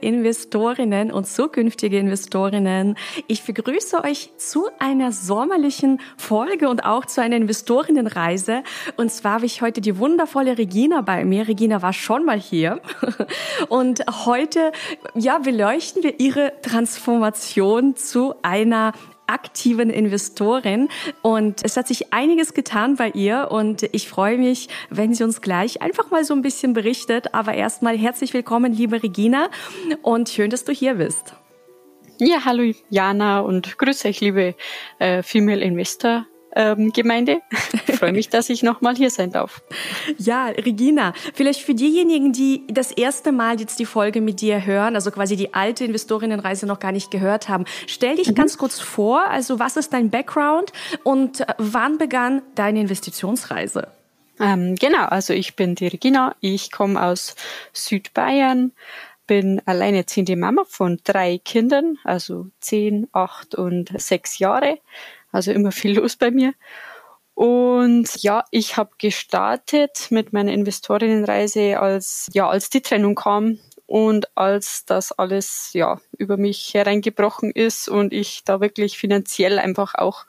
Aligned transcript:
Investorinnen 0.00 1.12
und 1.12 1.26
zukünftige 1.26 1.98
Investorinnen. 1.98 2.96
Ich 3.26 3.44
begrüße 3.44 4.02
euch 4.04 4.30
zu 4.36 4.68
einer 4.78 5.12
sommerlichen 5.12 6.00
Folge 6.16 6.68
und 6.68 6.84
auch 6.84 7.06
zu 7.06 7.20
einer 7.20 7.36
Investorinnenreise. 7.36 8.62
Und 8.96 9.10
zwar 9.10 9.34
habe 9.34 9.46
ich 9.46 9.62
heute 9.62 9.80
die 9.80 9.98
wundervolle 9.98 10.58
Regina 10.58 11.00
bei 11.00 11.24
mir. 11.24 11.48
Regina 11.48 11.82
war 11.82 11.92
schon 11.92 12.24
mal 12.24 12.38
hier. 12.38 12.80
Und 13.68 14.04
heute, 14.26 14.72
ja, 15.14 15.38
beleuchten 15.38 16.02
wir 16.02 16.20
ihre 16.20 16.52
Transformation 16.62 17.96
zu 17.96 18.34
einer 18.42 18.92
aktiven 19.28 19.90
Investorin. 19.90 20.88
Und 21.22 21.64
es 21.64 21.76
hat 21.76 21.86
sich 21.86 22.12
einiges 22.12 22.54
getan 22.54 22.96
bei 22.96 23.10
ihr 23.10 23.48
und 23.50 23.82
ich 23.92 24.08
freue 24.08 24.38
mich, 24.38 24.68
wenn 24.90 25.14
sie 25.14 25.24
uns 25.24 25.40
gleich 25.40 25.82
einfach 25.82 26.10
mal 26.10 26.24
so 26.24 26.34
ein 26.34 26.42
bisschen 26.42 26.72
berichtet. 26.72 27.34
Aber 27.34 27.54
erstmal 27.54 27.96
herzlich 27.96 28.34
willkommen, 28.34 28.72
liebe 28.72 29.02
Regina, 29.02 29.50
und 30.02 30.28
schön, 30.28 30.50
dass 30.50 30.64
du 30.64 30.72
hier 30.72 30.94
bist. 30.94 31.34
Ja, 32.20 32.44
hallo 32.44 32.72
Jana 32.90 33.40
und 33.40 33.78
grüße 33.78 34.08
euch, 34.08 34.20
liebe 34.20 34.56
äh, 34.98 35.22
Female 35.22 35.60
Investor 35.60 36.26
ähm, 36.58 36.92
Gemeinde. 36.92 37.40
Ich 37.86 37.94
freue 37.98 38.12
mich, 38.12 38.28
dass 38.28 38.50
ich 38.50 38.62
nochmal 38.62 38.96
hier 38.96 39.10
sein 39.10 39.30
darf. 39.30 39.62
Ja, 40.18 40.46
Regina, 40.46 41.14
vielleicht 41.32 41.62
für 41.62 41.74
diejenigen, 41.74 42.32
die 42.32 42.64
das 42.68 42.90
erste 42.90 43.30
Mal 43.30 43.60
jetzt 43.60 43.78
die 43.78 43.86
Folge 43.86 44.20
mit 44.20 44.40
dir 44.40 44.66
hören, 44.66 44.96
also 44.96 45.12
quasi 45.12 45.36
die 45.36 45.54
alte 45.54 45.84
Investorinnenreise 45.84 46.66
noch 46.66 46.80
gar 46.80 46.92
nicht 46.92 47.12
gehört 47.12 47.48
haben, 47.48 47.64
stell 47.86 48.16
dich 48.16 48.30
mhm. 48.30 48.34
ganz 48.34 48.58
kurz 48.58 48.80
vor, 48.80 49.24
also 49.28 49.60
was 49.60 49.76
ist 49.76 49.92
dein 49.92 50.10
Background 50.10 50.72
und 51.04 51.46
wann 51.58 51.96
begann 51.96 52.42
deine 52.56 52.80
Investitionsreise? 52.80 53.86
Ähm, 54.40 54.74
genau, 54.74 55.04
also 55.04 55.32
ich 55.32 55.54
bin 55.54 55.76
die 55.76 55.86
Regina, 55.86 56.34
ich 56.40 56.72
komme 56.72 57.00
aus 57.00 57.36
Südbayern, 57.72 58.72
bin 59.28 59.62
alleinerziehende 59.64 60.36
Mama 60.36 60.64
von 60.66 60.98
drei 61.04 61.38
Kindern, 61.38 61.98
also 62.02 62.48
zehn, 62.60 63.06
acht 63.12 63.54
und 63.54 63.92
sechs 64.00 64.38
Jahre 64.38 64.78
also 65.38 65.52
immer 65.52 65.70
viel 65.70 65.96
los 65.96 66.16
bei 66.16 66.32
mir. 66.32 66.52
Und 67.34 68.20
ja, 68.20 68.44
ich 68.50 68.76
habe 68.76 68.90
gestartet 68.98 70.08
mit 70.10 70.32
meiner 70.32 70.52
Investorinnenreise, 70.52 71.78
als 71.78 72.26
ja, 72.32 72.48
als 72.48 72.70
die 72.70 72.82
Trennung 72.82 73.14
kam 73.14 73.60
und 73.86 74.36
als 74.36 74.84
das 74.84 75.12
alles 75.12 75.70
ja 75.74 76.00
über 76.18 76.36
mich 76.36 76.74
hereingebrochen 76.74 77.52
ist 77.52 77.88
und 77.88 78.12
ich 78.12 78.42
da 78.44 78.60
wirklich 78.60 78.98
finanziell 78.98 79.60
einfach 79.60 79.94
auch 79.94 80.26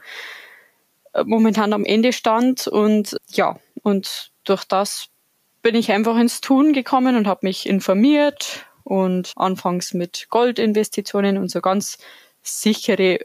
äh, 1.14 1.24
momentan 1.24 1.74
am 1.74 1.86
Ende 1.86 2.14
stand 2.14 2.68
und 2.68 3.18
ja, 3.32 3.60
und 3.82 4.32
durch 4.44 4.66
das 4.66 5.08
bin 5.64 5.74
ich 5.74 5.92
einfach 5.92 6.18
ins 6.18 6.42
Tun 6.42 6.74
gekommen 6.74 7.16
und 7.16 7.26
habe 7.26 7.48
mich 7.48 7.68
informiert 7.68 8.68
und 8.84 9.34
anfangs 9.36 9.96
mit 9.96 10.28
Goldinvestitionen 10.30 11.40
und 11.40 11.50
so 11.50 11.62
ganz 11.62 11.98
sichere 12.44 13.20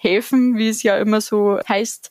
Häfen, 0.00 0.56
wie 0.56 0.68
es 0.68 0.82
ja 0.82 0.96
immer 0.96 1.20
so 1.20 1.58
heißt. 1.68 2.10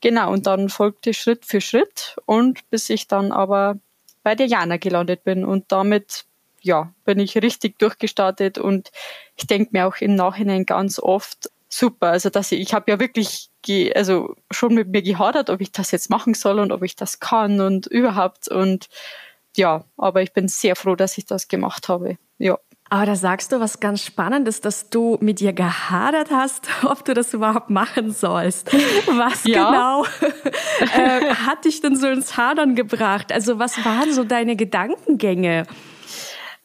Genau, 0.00 0.32
und 0.32 0.46
dann 0.46 0.68
folgte 0.68 1.14
Schritt 1.14 1.46
für 1.46 1.60
Schritt 1.60 2.16
und 2.26 2.68
bis 2.70 2.90
ich 2.90 3.06
dann 3.06 3.30
aber 3.30 3.78
bei 4.24 4.34
der 4.34 4.46
Jana 4.46 4.76
gelandet 4.76 5.22
bin 5.22 5.44
und 5.44 5.70
damit 5.70 6.24
ja, 6.60 6.92
bin 7.04 7.18
ich 7.18 7.36
richtig 7.36 7.78
durchgestartet 7.78 8.58
und 8.58 8.90
ich 9.36 9.46
denke 9.46 9.70
mir 9.72 9.86
auch 9.86 9.96
im 9.96 10.14
Nachhinein 10.14 10.64
ganz 10.64 10.98
oft 10.98 11.50
super, 11.68 12.08
also 12.08 12.30
dass 12.30 12.52
ich, 12.52 12.60
ich 12.60 12.74
habe 12.74 12.90
ja 12.90 13.00
wirklich 13.00 13.50
ge, 13.62 13.92
also 13.94 14.36
schon 14.50 14.74
mit 14.74 14.88
mir 14.88 15.02
gehadert, 15.02 15.50
ob 15.50 15.60
ich 15.60 15.72
das 15.72 15.90
jetzt 15.90 16.10
machen 16.10 16.34
soll 16.34 16.58
und 16.58 16.72
ob 16.72 16.82
ich 16.82 16.96
das 16.96 17.20
kann 17.20 17.60
und 17.60 17.86
überhaupt 17.86 18.48
und 18.48 18.88
ja, 19.56 19.84
aber 19.96 20.22
ich 20.22 20.32
bin 20.32 20.48
sehr 20.48 20.76
froh, 20.76 20.96
dass 20.96 21.18
ich 21.18 21.26
das 21.26 21.48
gemacht 21.48 21.88
habe. 21.88 22.16
Ja. 22.38 22.58
Aber 22.92 23.06
da 23.06 23.16
sagst 23.16 23.52
du 23.52 23.58
was 23.58 23.80
ganz 23.80 24.04
Spannendes, 24.04 24.60
dass 24.60 24.90
du 24.90 25.16
mit 25.22 25.40
dir 25.40 25.54
gehadert 25.54 26.28
hast, 26.30 26.68
ob 26.84 27.02
du 27.06 27.14
das 27.14 27.32
überhaupt 27.32 27.70
machen 27.70 28.12
sollst. 28.12 28.70
Was 29.06 29.44
ja. 29.44 29.70
genau 29.70 30.04
äh, 30.80 31.34
hat 31.36 31.64
dich 31.64 31.80
denn 31.80 31.96
so 31.96 32.06
ins 32.08 32.36
Hadern 32.36 32.74
gebracht? 32.74 33.32
Also 33.32 33.58
was 33.58 33.82
waren 33.86 34.12
so 34.12 34.24
deine 34.24 34.56
Gedankengänge? 34.56 35.62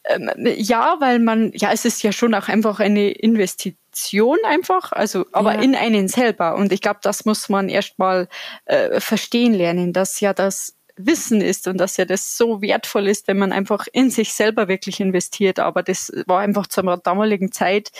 Ähm, 0.04 0.30
ja, 0.58 0.96
weil 0.98 1.18
man, 1.18 1.50
ja, 1.54 1.72
es 1.72 1.86
ist 1.86 2.02
ja 2.02 2.12
schon 2.12 2.34
auch 2.34 2.48
einfach 2.48 2.78
eine 2.78 3.10
Investition 3.10 4.36
einfach, 4.44 4.92
also 4.92 5.24
aber 5.32 5.54
ja. 5.54 5.62
in 5.62 5.74
einen 5.74 6.08
selber. 6.08 6.56
Und 6.56 6.72
ich 6.72 6.82
glaube, 6.82 7.00
das 7.02 7.24
muss 7.24 7.48
man 7.48 7.70
erstmal 7.70 8.28
äh, 8.66 9.00
verstehen 9.00 9.54
lernen, 9.54 9.94
dass 9.94 10.20
ja 10.20 10.34
das 10.34 10.77
Wissen 10.98 11.40
ist 11.40 11.68
und 11.68 11.78
dass 11.78 11.96
ja 11.96 12.04
das 12.04 12.36
so 12.36 12.60
wertvoll 12.60 13.08
ist, 13.08 13.28
wenn 13.28 13.38
man 13.38 13.52
einfach 13.52 13.86
in 13.92 14.10
sich 14.10 14.32
selber 14.32 14.68
wirklich 14.68 15.00
investiert. 15.00 15.58
Aber 15.58 15.82
das 15.82 16.12
war 16.26 16.40
einfach 16.40 16.66
zur 16.66 16.96
damaligen 16.98 17.52
Zeit, 17.52 17.90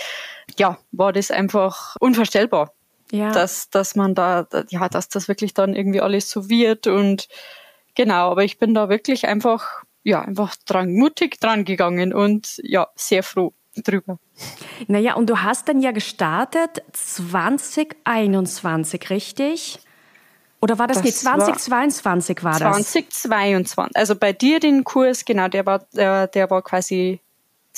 ja, 0.59 0.79
war 0.93 1.13
das 1.13 1.31
einfach 1.31 1.97
unvorstellbar. 2.01 2.73
Ja. 3.11 3.31
Dass, 3.31 3.71
dass 3.71 3.97
man 3.97 4.15
da, 4.15 4.47
ja, 4.69 4.89
dass 4.89 5.09
das 5.09 5.29
wirklich 5.29 5.55
dann 5.55 5.75
irgendwie 5.75 6.03
alles 6.03 6.29
so 6.29 6.51
wird 6.51 6.87
und 6.87 7.29
genau, 7.95 8.31
aber 8.31 8.45
ich 8.45 8.59
bin 8.59 8.75
da 8.75 8.91
wirklich 8.91 9.27
einfach, 9.27 9.83
ja, 10.03 10.21
einfach 10.21 10.55
dran, 10.67 10.93
mutig 10.93 11.41
dran 11.41 11.65
gegangen 11.65 12.13
und 12.13 12.61
ja, 12.63 12.89
sehr 12.97 13.23
froh 13.23 13.55
drüber. 13.83 14.19
Naja, 14.89 15.15
und 15.15 15.31
du 15.31 15.43
hast 15.43 15.69
dann 15.69 15.81
ja 15.81 15.93
gestartet 15.93 16.83
2021, 16.93 19.09
richtig? 19.11 19.79
Oder 20.61 20.79
war 20.79 20.87
das, 20.87 20.99
das 20.99 21.05
nicht 21.05 21.19
2022 21.19 22.43
war, 22.43 22.61
war 22.61 22.79
das? 22.79 22.93
2022. 22.93 23.97
Also 23.97 24.17
bei 24.17 24.33
dir 24.33 24.61
den 24.61 24.85
Kurs, 24.85 25.25
genau, 25.25 25.49
der 25.49 25.67
war, 25.67 25.81
der, 25.95 26.27
der 26.27 26.51
war 26.51 26.63
quasi 26.63 27.21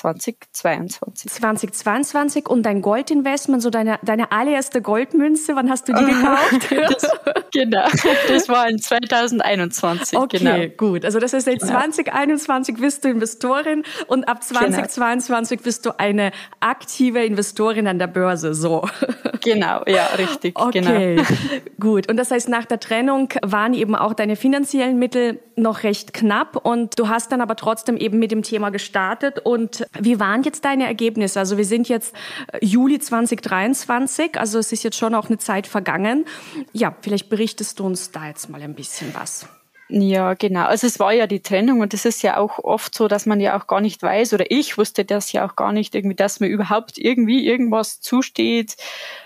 2022. 0.01 1.31
2022 1.31 2.49
und 2.49 2.63
dein 2.65 2.81
Goldinvestment, 2.81 3.63
so 3.63 3.71
deine, 3.71 3.99
deine 4.03 4.33
allererste 4.33 4.81
Goldmünze, 4.81 5.57
wann 5.57 5.69
hast 5.69 5.89
du 5.89 5.93
die 5.93 6.05
gekauft? 6.07 6.71
das, 6.71 7.11
genau, 7.53 7.87
das 8.29 8.49
war 8.49 8.69
in 8.69 8.79
2021. 8.79 10.19
Okay, 10.19 10.39
genau. 10.39 10.75
gut. 10.77 11.05
Also 11.05 11.19
das 11.19 11.33
heißt, 11.33 11.45
seit 11.45 11.61
2021 11.61 12.77
bist 12.77 13.05
du 13.05 13.09
Investorin 13.09 13.83
und 14.07 14.25
ab 14.25 14.43
2022 14.43 15.59
genau. 15.59 15.65
bist 15.65 15.87
du 15.87 15.99
eine 15.99 16.33
aktive 16.61 17.23
Investorin 17.25 17.87
an 17.87 17.99
der 17.99 18.07
Börse, 18.07 18.55
so. 18.55 18.89
Genau, 19.43 19.83
ja, 19.87 20.07
richtig. 20.19 20.59
Okay, 20.59 20.81
genau. 20.81 21.23
gut. 21.81 22.11
Und 22.11 22.17
das 22.17 22.31
heißt, 22.31 22.49
nach 22.49 22.65
der 22.65 22.81
Trennung 22.81 23.29
waren 23.43 23.75
eben 23.75 23.95
auch 23.95 24.15
deine 24.15 24.37
finanziellen 24.37 24.99
Mittel 24.99 25.41
noch 25.57 25.83
recht 25.83 26.13
knapp 26.13 26.57
und 26.57 26.99
du 26.99 27.09
hast 27.09 27.33
dann 27.33 27.41
aber 27.41 27.57
trotzdem 27.57 27.97
eben 27.97 28.19
mit 28.19 28.31
dem 28.31 28.43
Thema 28.43 28.71
gestartet 28.71 29.41
und 29.41 29.87
wie 29.99 30.21
waren 30.21 30.43
jetzt 30.43 30.65
deine 30.65 30.87
Ergebnisse? 30.87 31.41
Also 31.41 31.57
wir 31.57 31.65
sind 31.65 31.89
jetzt 31.89 32.15
äh, 32.53 32.65
Juli 32.65 32.99
2023, 32.99 34.39
also 34.39 34.59
es 34.59 34.73
ist 34.73 34.83
jetzt 34.83 34.97
schon 34.97 35.15
auch 35.15 35.29
eine 35.29 35.39
Zeit 35.39 35.67
vergangen. 35.67 36.25
Ja, 36.73 36.95
vielleicht 37.01 37.29
berichtest 37.29 37.79
du 37.81 37.87
uns 37.87 38.11
da 38.11 38.29
jetzt 38.29 38.49
mal 38.49 38.63
ein 38.63 38.75
bisschen 38.75 39.13
was. 39.15 39.49
Ja, 39.93 40.35
genau. 40.35 40.67
Also 40.67 40.87
es 40.87 41.01
war 41.01 41.13
ja 41.13 41.27
die 41.27 41.43
Trennung 41.43 41.81
und 41.81 41.93
es 41.95 42.05
ist 42.05 42.23
ja 42.23 42.37
auch 42.37 42.61
oft 42.61 42.95
so, 42.95 43.09
dass 43.09 43.27
man 43.27 43.41
ja 43.41 43.59
auch 43.59 43.67
gar 43.67 43.81
nicht 43.81 44.01
weiß 44.01 44.33
oder 44.35 44.49
ich 44.49 44.79
wusste 44.79 45.05
das 45.05 45.33
ja 45.33 45.45
auch 45.45 45.57
gar 45.57 45.73
nicht 45.73 45.97
irgendwie, 45.97 46.15
dass 46.15 46.39
mir 46.39 46.47
überhaupt 46.47 46.97
irgendwie 46.97 47.45
irgendwas 47.45 48.01
zusteht. 48.01 48.77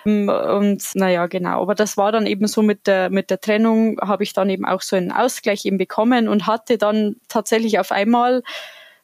Und 0.04 0.78
naja, 0.94 1.26
genau. 1.26 1.60
Aber 1.60 1.74
das 1.74 1.98
war 1.98 2.12
dann 2.12 2.26
eben 2.26 2.46
so 2.46 2.62
mit 2.62 2.86
der, 2.86 3.10
mit 3.10 3.28
der 3.28 3.40
Trennung 3.40 3.98
habe 4.00 4.22
ich 4.22 4.32
dann 4.32 4.48
eben 4.48 4.64
auch 4.64 4.80
so 4.80 4.96
einen 4.96 5.12
Ausgleich 5.12 5.66
eben 5.66 5.76
bekommen 5.76 6.28
und 6.28 6.46
hatte 6.46 6.78
dann 6.78 7.16
tatsächlich 7.28 7.78
auf 7.78 7.92
einmal 7.92 8.42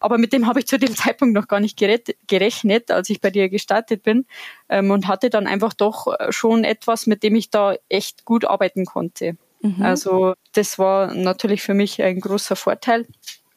aber 0.00 0.18
mit 0.18 0.32
dem 0.32 0.46
habe 0.46 0.58
ich 0.58 0.66
zu 0.66 0.78
dem 0.78 0.94
Zeitpunkt 0.96 1.34
noch 1.34 1.48
gar 1.48 1.60
nicht 1.60 1.78
gerechnet, 1.78 2.90
als 2.90 3.10
ich 3.10 3.20
bei 3.20 3.30
dir 3.30 3.48
gestartet 3.48 4.02
bin 4.02 4.26
ähm, 4.68 4.90
und 4.90 5.06
hatte 5.06 5.30
dann 5.30 5.46
einfach 5.46 5.74
doch 5.74 6.08
schon 6.30 6.64
etwas, 6.64 7.06
mit 7.06 7.22
dem 7.22 7.36
ich 7.36 7.50
da 7.50 7.74
echt 7.88 8.24
gut 8.24 8.44
arbeiten 8.44 8.84
konnte. 8.84 9.36
Mhm. 9.62 9.82
Also 9.82 10.34
das 10.52 10.78
war 10.78 11.14
natürlich 11.14 11.62
für 11.62 11.74
mich 11.74 12.02
ein 12.02 12.20
großer 12.20 12.56
Vorteil. 12.56 13.06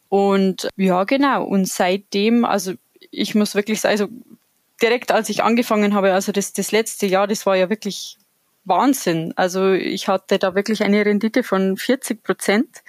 Und 0.10 0.70
ja, 0.76 1.06
genau. 1.06 1.44
Und 1.44 1.68
seitdem, 1.68 2.46
also 2.46 2.74
ich 3.10 3.34
muss 3.36 3.56
wirklich 3.56 3.82
sagen, 3.82 3.94
also 3.94 4.08
direkt 4.82 5.12
als 5.12 5.30
ich 5.30 5.44
angefangen 5.44 5.94
habe, 5.94 6.14
also 6.14 6.32
das, 6.32 6.54
das 6.54 6.72
letzte 6.72 7.08
Jahr, 7.08 7.26
das 7.26 7.46
war 7.46 7.56
ja 7.56 7.70
wirklich 7.70 8.18
Wahnsinn. 8.66 9.34
Also 9.36 9.72
ich 9.72 10.08
hatte 10.08 10.40
da 10.40 10.56
wirklich 10.56 10.84
eine 10.84 11.06
Rendite 11.06 11.44
von 11.44 11.78
40 11.78 12.24
Prozent. 12.24 12.84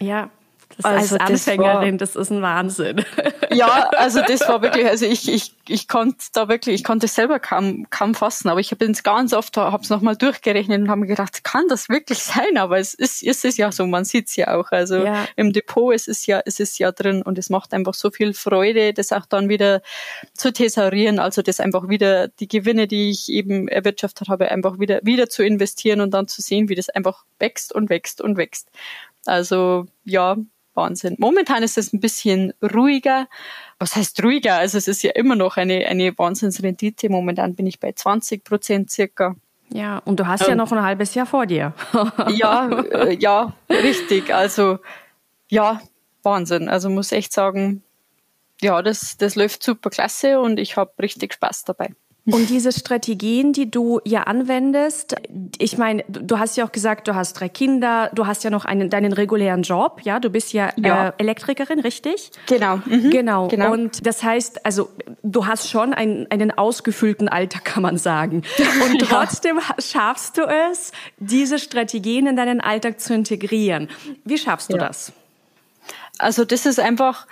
Ja. 0.00 0.30
Das 0.76 0.84
also 0.84 1.16
als 1.16 1.30
Anfängerin, 1.30 1.98
das, 1.98 2.14
war, 2.14 2.20
das 2.20 2.28
ist 2.28 2.36
ein 2.36 2.42
Wahnsinn. 2.42 3.04
Ja, 3.50 3.88
also 3.96 4.20
das 4.26 4.40
war 4.48 4.62
wirklich, 4.62 4.84
also 4.86 5.06
ich, 5.06 5.32
ich, 5.32 5.54
ich 5.68 5.86
konnte 5.86 6.16
da 6.32 6.48
wirklich, 6.48 6.74
ich 6.74 6.82
konnte 6.82 7.06
es 7.06 7.14
selber 7.14 7.38
kaum, 7.38 7.86
kaum 7.88 8.14
fassen, 8.14 8.48
aber 8.48 8.58
ich 8.58 8.72
habe 8.72 8.84
es 8.84 9.04
ganz 9.04 9.32
oft, 9.32 9.56
habe 9.56 9.82
es 9.82 9.90
nochmal 9.90 10.16
durchgerechnet 10.16 10.80
und 10.80 10.90
habe 10.90 11.02
mir 11.02 11.06
gedacht, 11.06 11.44
kann 11.44 11.68
das 11.68 11.88
wirklich 11.88 12.18
sein? 12.18 12.56
Aber 12.56 12.78
es 12.78 12.94
ist, 12.94 13.22
ist 13.22 13.44
es 13.44 13.56
ja 13.56 13.70
so, 13.70 13.86
man 13.86 14.04
sieht 14.04 14.26
es 14.28 14.34
ja 14.34 14.56
auch. 14.56 14.72
Also 14.72 15.04
ja. 15.04 15.26
im 15.36 15.52
Depot 15.52 15.94
ist 15.94 16.08
es 16.08 16.26
ja, 16.26 16.40
ist 16.40 16.58
es 16.58 16.78
ja 16.78 16.90
drin 16.90 17.22
und 17.22 17.38
es 17.38 17.48
macht 17.48 17.72
einfach 17.74 17.94
so 17.94 18.10
viel 18.10 18.34
Freude, 18.34 18.92
das 18.92 19.12
auch 19.12 19.26
dann 19.26 19.48
wieder 19.48 19.82
zu 20.32 20.52
thesaurieren, 20.52 21.20
also 21.20 21.42
das 21.42 21.60
einfach 21.60 21.88
wieder 21.88 22.28
die 22.28 22.48
Gewinne, 22.48 22.88
die 22.88 23.10
ich 23.10 23.28
eben 23.28 23.68
erwirtschaftet 23.68 24.28
habe, 24.28 24.50
einfach 24.50 24.80
wieder, 24.80 25.00
wieder 25.04 25.28
zu 25.28 25.44
investieren 25.44 26.00
und 26.00 26.12
dann 26.12 26.26
zu 26.26 26.42
sehen, 26.42 26.68
wie 26.68 26.74
das 26.74 26.88
einfach 26.88 27.24
wächst 27.38 27.72
und 27.72 27.88
wächst 27.88 28.20
und 28.20 28.36
wächst. 28.36 28.68
Also 29.26 29.86
ja, 30.04 30.36
Wahnsinn. 30.74 31.16
Momentan 31.18 31.62
ist 31.62 31.78
es 31.78 31.92
ein 31.92 32.00
bisschen 32.00 32.52
ruhiger. 32.62 33.28
Was 33.78 33.96
heißt 33.96 34.22
ruhiger? 34.22 34.56
Also 34.56 34.78
es 34.78 34.88
ist 34.88 35.02
ja 35.02 35.12
immer 35.12 35.36
noch 35.36 35.56
eine, 35.56 35.86
eine 35.86 36.16
Wahnsinnsrendite. 36.16 37.08
Momentan 37.08 37.54
bin 37.54 37.66
ich 37.66 37.80
bei 37.80 37.92
20 37.92 38.44
Prozent 38.44 38.90
circa. 38.90 39.36
Ja, 39.70 39.98
und 40.04 40.20
du 40.20 40.26
hast 40.26 40.42
ähm, 40.42 40.50
ja 40.50 40.54
noch 40.54 40.72
ein 40.72 40.82
halbes 40.82 41.14
Jahr 41.14 41.26
vor 41.26 41.46
dir. 41.46 41.74
ja, 42.28 42.68
äh, 42.68 43.16
ja, 43.16 43.54
richtig. 43.68 44.32
Also 44.32 44.78
ja, 45.48 45.80
Wahnsinn. 46.22 46.68
Also 46.68 46.90
muss 46.90 47.12
echt 47.12 47.32
sagen, 47.32 47.82
ja, 48.60 48.82
das, 48.82 49.16
das 49.16 49.34
läuft 49.36 49.62
super 49.62 49.90
klasse 49.90 50.40
und 50.40 50.58
ich 50.58 50.76
habe 50.76 50.92
richtig 51.00 51.34
Spaß 51.34 51.64
dabei. 51.64 51.90
Und 52.26 52.48
diese 52.48 52.72
Strategien, 52.72 53.52
die 53.52 53.70
du 53.70 54.00
ja 54.04 54.22
anwendest, 54.22 55.14
ich 55.58 55.76
meine, 55.76 56.04
du 56.08 56.38
hast 56.38 56.56
ja 56.56 56.64
auch 56.64 56.72
gesagt, 56.72 57.06
du 57.06 57.14
hast 57.14 57.34
drei 57.34 57.50
Kinder, 57.50 58.10
du 58.14 58.26
hast 58.26 58.44
ja 58.44 58.50
noch 58.50 58.64
einen, 58.64 58.88
deinen 58.88 59.12
regulären 59.12 59.62
Job, 59.62 60.00
ja, 60.04 60.20
du 60.20 60.30
bist 60.30 60.54
ja, 60.54 60.70
ja. 60.76 61.08
Äh, 61.08 61.12
Elektrikerin, 61.18 61.80
richtig? 61.80 62.30
Genau. 62.46 62.76
Mhm. 62.86 63.10
genau. 63.10 63.48
Genau. 63.48 63.72
Und 63.72 64.06
das 64.06 64.22
heißt, 64.22 64.64
also 64.64 64.88
du 65.22 65.46
hast 65.46 65.68
schon 65.68 65.92
einen, 65.92 66.26
einen 66.30 66.50
ausgefüllten 66.50 67.28
Alter, 67.28 67.60
kann 67.60 67.82
man 67.82 67.98
sagen. 67.98 68.42
Und 68.90 68.98
trotzdem 69.06 69.58
ja. 69.58 69.82
schaffst 69.82 70.38
du 70.38 70.42
es, 70.70 70.92
diese 71.18 71.58
Strategien 71.58 72.26
in 72.26 72.36
deinen 72.36 72.62
Alltag 72.62 73.00
zu 73.00 73.12
integrieren. 73.12 73.90
Wie 74.24 74.38
schaffst 74.38 74.72
du 74.72 74.76
ja. 74.76 74.86
das? 74.86 75.12
Also 76.18 76.46
das 76.46 76.64
ist 76.64 76.80
einfach 76.80 77.26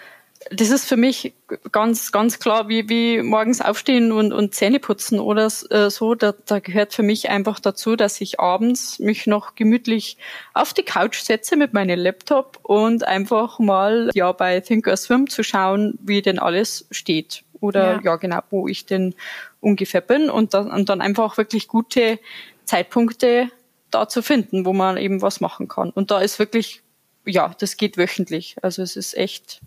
das 0.50 0.70
ist 0.70 0.88
für 0.88 0.96
mich 0.96 1.34
ganz, 1.70 2.12
ganz 2.12 2.38
klar, 2.38 2.68
wie, 2.68 2.88
wie 2.88 3.22
morgens 3.22 3.60
aufstehen 3.60 4.12
und, 4.12 4.32
und 4.32 4.54
Zähne 4.54 4.80
putzen 4.80 5.20
oder 5.20 5.46
äh, 5.70 5.90
so. 5.90 6.14
Da, 6.14 6.34
da 6.46 6.58
gehört 6.58 6.92
für 6.94 7.02
mich 7.02 7.28
einfach 7.30 7.60
dazu, 7.60 7.96
dass 7.96 8.20
ich 8.20 8.40
abends 8.40 8.98
mich 8.98 9.26
noch 9.26 9.54
gemütlich 9.54 10.16
auf 10.54 10.72
die 10.74 10.82
Couch 10.82 11.20
setze 11.20 11.56
mit 11.56 11.72
meinem 11.72 11.98
Laptop 11.98 12.58
und 12.62 13.04
einfach 13.04 13.58
mal 13.58 14.10
ja 14.14 14.32
bei 14.32 14.60
Think 14.60 14.86
or 14.86 14.96
Swim 14.96 15.28
zu 15.28 15.42
schauen, 15.42 15.98
wie 16.02 16.22
denn 16.22 16.38
alles 16.38 16.86
steht. 16.90 17.44
Oder 17.60 17.94
ja, 17.96 18.00
ja 18.02 18.16
genau, 18.16 18.40
wo 18.50 18.66
ich 18.66 18.86
denn 18.86 19.14
ungefähr 19.60 20.00
bin 20.00 20.30
und 20.30 20.54
dann, 20.54 20.70
und 20.70 20.88
dann 20.88 21.00
einfach 21.00 21.36
wirklich 21.36 21.68
gute 21.68 22.18
Zeitpunkte 22.64 23.48
da 23.90 24.08
zu 24.08 24.22
finden, 24.22 24.64
wo 24.64 24.72
man 24.72 24.96
eben 24.96 25.22
was 25.22 25.40
machen 25.40 25.68
kann. 25.68 25.90
Und 25.90 26.10
da 26.10 26.20
ist 26.20 26.38
wirklich, 26.38 26.82
ja, 27.24 27.54
das 27.58 27.76
geht 27.76 27.98
wöchentlich. 27.98 28.56
Also 28.62 28.82
es 28.82 28.96
ist 28.96 29.16
echt 29.16 29.60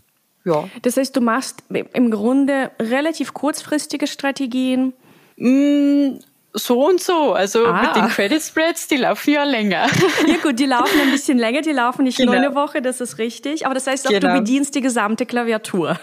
ja. 0.46 0.68
Das 0.82 0.96
heißt, 0.96 1.14
du 1.16 1.20
machst 1.20 1.64
im 1.70 2.10
Grunde 2.10 2.70
relativ 2.80 3.34
kurzfristige 3.34 4.06
Strategien. 4.06 4.92
Mm, 5.36 6.18
so 6.52 6.86
und 6.86 7.02
so. 7.02 7.32
Also 7.32 7.66
ah. 7.66 7.82
mit 7.82 7.96
den 7.96 8.08
Credit 8.08 8.40
Spreads, 8.40 8.86
die 8.86 8.96
laufen 8.96 9.32
ja 9.32 9.42
länger. 9.42 9.88
Ja 10.26 10.36
gut, 10.42 10.58
die 10.58 10.66
laufen 10.66 11.00
ein 11.00 11.10
bisschen 11.10 11.38
länger, 11.38 11.62
die 11.62 11.72
laufen 11.72 12.04
nicht 12.04 12.18
genau. 12.18 12.32
nur 12.32 12.40
eine 12.40 12.54
Woche, 12.54 12.80
das 12.80 13.00
ist 13.00 13.18
richtig. 13.18 13.66
Aber 13.66 13.74
das 13.74 13.88
heißt 13.88 14.06
auch, 14.06 14.10
genau. 14.10 14.34
du 14.34 14.40
bedienst 14.40 14.74
die 14.76 14.80
gesamte 14.80 15.26
Klaviatur. 15.26 15.98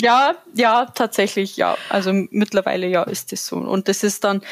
Ja, 0.00 0.34
ja, 0.54 0.86
tatsächlich, 0.86 1.56
ja. 1.56 1.76
Also 1.88 2.12
mittlerweile 2.12 2.88
ja 2.88 3.04
ist 3.04 3.30
das 3.30 3.46
so. 3.46 3.56
Und 3.56 3.86
das 3.88 4.02
ist 4.02 4.24
dann, 4.24 4.42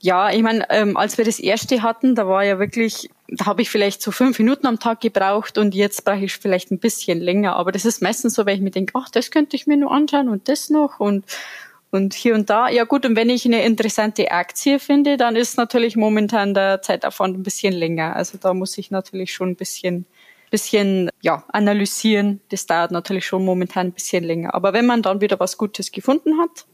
ja, 0.00 0.30
ich 0.30 0.42
meine, 0.42 0.66
ähm, 0.70 0.96
als 0.96 1.18
wir 1.18 1.24
das 1.24 1.38
erste 1.38 1.82
hatten, 1.82 2.14
da 2.14 2.26
war 2.28 2.44
ja 2.44 2.58
wirklich, 2.58 3.08
da 3.28 3.46
habe 3.46 3.62
ich 3.62 3.70
vielleicht 3.70 4.02
so 4.02 4.10
fünf 4.10 4.38
Minuten 4.38 4.66
am 4.66 4.78
Tag 4.78 5.00
gebraucht 5.00 5.58
und 5.58 5.74
jetzt 5.74 6.04
brauche 6.04 6.24
ich 6.24 6.36
vielleicht 6.36 6.70
ein 6.70 6.78
bisschen 6.78 7.20
länger. 7.20 7.56
Aber 7.56 7.72
das 7.72 7.84
ist 7.84 8.02
meistens 8.02 8.34
so, 8.34 8.46
weil 8.46 8.56
ich 8.56 8.60
mir 8.60 8.70
denke, 8.70 8.92
ach, 8.96 9.08
das 9.08 9.30
könnte 9.30 9.56
ich 9.56 9.66
mir 9.66 9.76
nur 9.76 9.90
anschauen 9.90 10.28
und 10.28 10.48
das 10.48 10.70
noch 10.70 11.00
und 11.00 11.24
und 11.92 12.14
hier 12.14 12.34
und 12.34 12.50
da. 12.50 12.68
Ja 12.68 12.84
gut, 12.84 13.06
und 13.06 13.16
wenn 13.16 13.30
ich 13.30 13.46
eine 13.46 13.64
interessante 13.64 14.30
Aktie 14.30 14.78
finde, 14.78 15.16
dann 15.16 15.36
ist 15.36 15.56
natürlich 15.56 15.96
momentan 15.96 16.52
der 16.52 16.82
Zeitaufwand 16.82 17.38
ein 17.38 17.42
bisschen 17.42 17.72
länger. 17.72 18.16
Also 18.16 18.38
da 18.38 18.52
muss 18.54 18.76
ich 18.76 18.90
natürlich 18.90 19.32
schon 19.32 19.50
ein 19.50 19.56
bisschen 19.56 20.04
bisschen 20.50 21.10
ja 21.22 21.44
analysieren. 21.48 22.40
Das 22.50 22.66
dauert 22.66 22.90
natürlich 22.90 23.26
schon 23.26 23.44
momentan 23.44 23.88
ein 23.88 23.92
bisschen 23.92 24.24
länger. 24.24 24.54
Aber 24.54 24.72
wenn 24.72 24.86
man 24.86 25.02
dann 25.02 25.20
wieder 25.20 25.40
was 25.40 25.58
Gutes 25.58 25.90
gefunden 25.90 26.38
hat, 26.38 26.66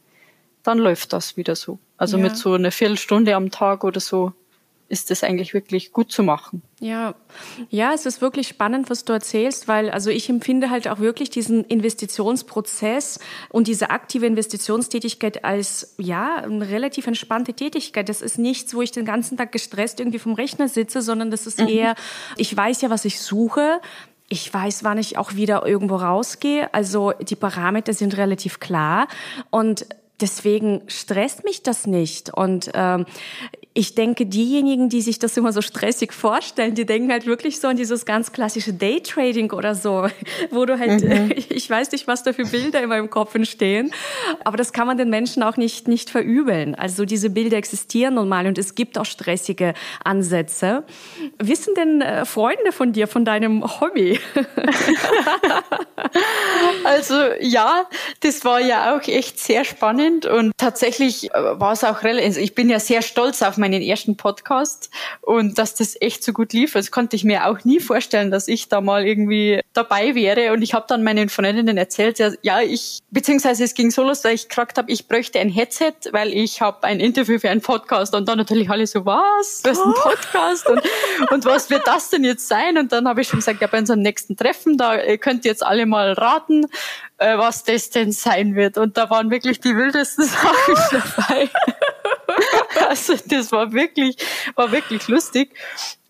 dann 0.63 0.79
läuft 0.79 1.13
das 1.13 1.37
wieder 1.37 1.57
so. 1.57 1.79
Also 1.97 2.17
ja. 2.17 2.25
mit 2.25 2.37
so 2.37 2.55
einer 2.55 2.73
Viertelstunde 2.73 3.35
am 3.35 3.51
Tag 3.51 3.85
oder 3.85 4.01
so 4.01 4.33
ist 4.93 5.11
das 5.11 5.25
eigentlich 5.25 5.55
wirklich 5.55 5.91
gut 5.93 6.13
zu 6.13 6.23
machen. 6.23 6.61
Ja, 6.79 7.15
ja, 7.71 7.95
es 7.95 8.05
ist 8.05 8.21
wirklich 8.21 8.47
spannend, 8.47 8.91
was 8.91 9.07
du 9.07 9.15
erzählst, 9.15 9.67
weil 9.67 9.89
also 9.89 10.11
ich 10.11 10.29
empfinde 10.29 10.69
halt 10.69 10.87
auch 10.87 11.01
wirklich 11.01 11.31
diesen 11.31 11.65
Investitionsprozess 11.65 13.19
und 13.49 13.69
diese 13.69 13.89
aktive 13.89 14.27
Investitionstätigkeit 14.27 15.47
als 15.47 15.95
ja 15.97 16.37
eine 16.37 16.69
relativ 16.69 17.07
entspannte 17.07 17.55
Tätigkeit. 17.55 18.11
Das 18.11 18.21
ist 18.21 18.37
nichts, 18.39 18.75
wo 18.75 18.83
ich 18.83 18.91
den 18.91 19.07
ganzen 19.07 19.39
Tag 19.39 19.51
gestresst 19.51 19.99
irgendwie 19.99 20.19
vom 20.19 20.35
Rechner 20.35 20.69
sitze, 20.69 21.01
sondern 21.01 21.31
das 21.31 21.47
ist 21.47 21.59
mhm. 21.59 21.69
eher, 21.69 21.95
ich 22.37 22.55
weiß 22.55 22.83
ja, 22.83 22.91
was 22.91 23.07
ich 23.07 23.19
suche. 23.19 23.81
Ich 24.29 24.53
weiß, 24.53 24.85
wann 24.85 24.99
ich 24.99 25.17
auch 25.17 25.35
wieder 25.35 25.67
irgendwo 25.67 25.97
rausgehe. 25.97 26.73
Also 26.75 27.13
die 27.13 27.37
Parameter 27.37 27.95
sind 27.95 28.17
relativ 28.19 28.61
klar 28.61 29.09
und 29.51 29.87
deswegen 30.23 30.83
stresst 30.87 31.45
mich 31.45 31.63
das 31.63 31.87
nicht. 31.87 32.33
Und 32.33 32.71
ähm, 32.75 33.05
ich 33.75 33.95
denke, 33.95 34.27
diejenigen, 34.27 34.91
die 34.91 35.01
sich 35.01 35.19
das 35.19 35.37
immer 35.39 35.53
so 35.53 35.63
stressig 35.63 36.13
vorstellen, 36.13 36.75
die 36.75 36.85
denken 36.85 37.11
halt 37.11 37.25
wirklich 37.25 37.59
so 37.59 37.69
an 37.69 37.77
dieses 37.77 38.05
ganz 38.05 38.33
klassische 38.33 38.75
Daytrading 38.75 39.51
oder 39.53 39.75
so, 39.75 40.09
wo 40.51 40.67
du 40.67 40.79
halt, 40.79 41.03
mhm. 41.03 41.33
ich 41.49 41.71
weiß 41.71 41.91
nicht, 41.93 42.07
was 42.07 42.23
da 42.23 42.35
für 42.35 42.45
Bilder 42.45 42.83
in 42.83 42.91
meinem 42.91 43.09
Kopf 43.09 43.35
entstehen, 43.35 43.91
aber 44.45 44.59
das 44.59 44.75
kann 44.75 44.87
man 44.87 44.99
den 44.99 45.09
Menschen 45.09 45.43
auch 45.43 45.57
nicht, 45.57 45.89
nicht 45.89 46.11
verübeln. 46.11 46.75
Also 46.75 47.07
diese 47.07 47.31
Bilder 47.31 47.57
existieren 47.57 48.15
nun 48.15 48.29
mal 48.29 48.47
und 48.47 48.59
es 48.59 48.75
gibt 48.75 48.99
auch 48.99 49.07
stressige 49.07 49.73
Ansätze. 50.05 50.85
Wissen 51.39 51.75
denn 51.75 52.03
äh, 52.03 52.27
Freunde 52.27 52.73
von 52.73 52.93
dir, 52.93 53.09
von 53.09 53.25
deinem 53.25 53.81
Hobby? 53.81 54.21
also 56.85 57.15
ja, 57.41 57.89
das 58.21 58.45
war 58.45 58.61
ja 58.61 58.95
auch 58.95 59.09
echt 59.09 59.39
sehr 59.39 59.65
spannend 59.65 60.27
und 60.27 60.53
tatsächlich 60.59 61.33
äh, 61.33 61.59
war 61.59 61.73
es 61.73 61.85
auch 61.85 62.03
relativ, 62.03 62.27
also 62.27 62.41
ich 62.41 62.55
bin 62.55 62.69
ja 62.69 62.79
sehr 62.79 63.01
stolz 63.01 63.41
auf 63.41 63.62
meinen 63.63 63.81
ersten 63.81 64.17
Podcast 64.17 64.91
und 65.21 65.57
dass 65.57 65.75
das 65.75 65.97
echt 66.01 66.23
so 66.23 66.33
gut 66.33 66.53
lief. 66.53 66.73
Das 66.73 66.91
konnte 66.91 67.17
ich 67.17 67.25
mir 67.25 67.47
auch 67.47 67.65
nie 67.65 67.81
vorstellen, 67.81 68.31
dass 68.31 68.49
ich 68.49 68.69
da 68.69 68.81
mal 68.81 69.07
irgendwie 69.07 69.61
dabei 69.73 70.15
wäre. 70.15 70.53
Und 70.53 70.63
ich 70.63 70.75
habe 70.75 70.85
dann 70.89 71.03
meinen 71.03 71.29
Freundinnen 71.29 71.79
erzählt, 71.79 72.19
ja, 72.43 72.61
ich, 72.61 73.01
beziehungsweise 73.11 73.65
es 73.65 73.75
ging 73.75 73.91
so 73.91 74.03
los, 74.03 74.21
dass 74.21 74.33
ich 74.33 74.49
gefragt 74.49 74.77
habe, 74.79 74.91
ich 74.91 75.09
bräuchte 75.09 75.39
ein 75.39 75.49
Headset, 75.49 75.95
weil 76.11 76.33
ich 76.35 76.61
habe 76.61 76.85
ein 76.85 77.01
Interview 77.01 77.39
für 77.39 77.49
einen 77.49 77.63
Podcast. 77.63 78.15
Und 78.15 78.29
dann 78.29 78.39
natürlich 78.39 78.69
alle 78.69 78.87
so, 78.87 79.07
was? 79.07 79.63
Du 79.63 79.71
hast 79.71 79.83
einen 79.83 79.95
Podcast? 79.95 80.69
Und, 80.69 80.83
und 81.31 81.45
was 81.45 81.71
wird 81.71 81.87
das 81.87 82.11
denn 82.11 82.25
jetzt 82.25 82.49
sein? 82.49 82.77
Und 82.77 82.93
dann 82.93 83.09
habe 83.09 83.21
ich 83.21 83.29
schon 83.29 83.39
gesagt, 83.39 83.61
ja, 83.61 83.69
bei 83.69 83.79
unserem 83.79 84.01
nächsten 84.01 84.37
Treffen, 84.37 84.77
da 84.77 85.17
könnt 85.17 85.45
ihr 85.45 85.53
jetzt 85.53 85.65
alle 85.65 85.87
mal 85.87 86.13
raten, 86.13 86.67
äh, 87.19 87.39
was 87.39 87.65
das 87.65 87.91
denn 87.91 88.13
sein 88.13 88.57
wird. 88.57 88.77
Und 88.79 88.97
da 88.97 89.09
waren 89.09 89.31
wirklich 89.31 89.61
die 89.61 89.77
wildesten 89.77 90.25
Sachen 90.27 90.75
dabei. 90.91 91.49
also 92.89 93.15
das 93.27 93.53
war 93.53 93.73
wirklich, 93.73 94.17
war 94.55 94.73
wirklich 94.73 95.09
lustig. 95.09 95.51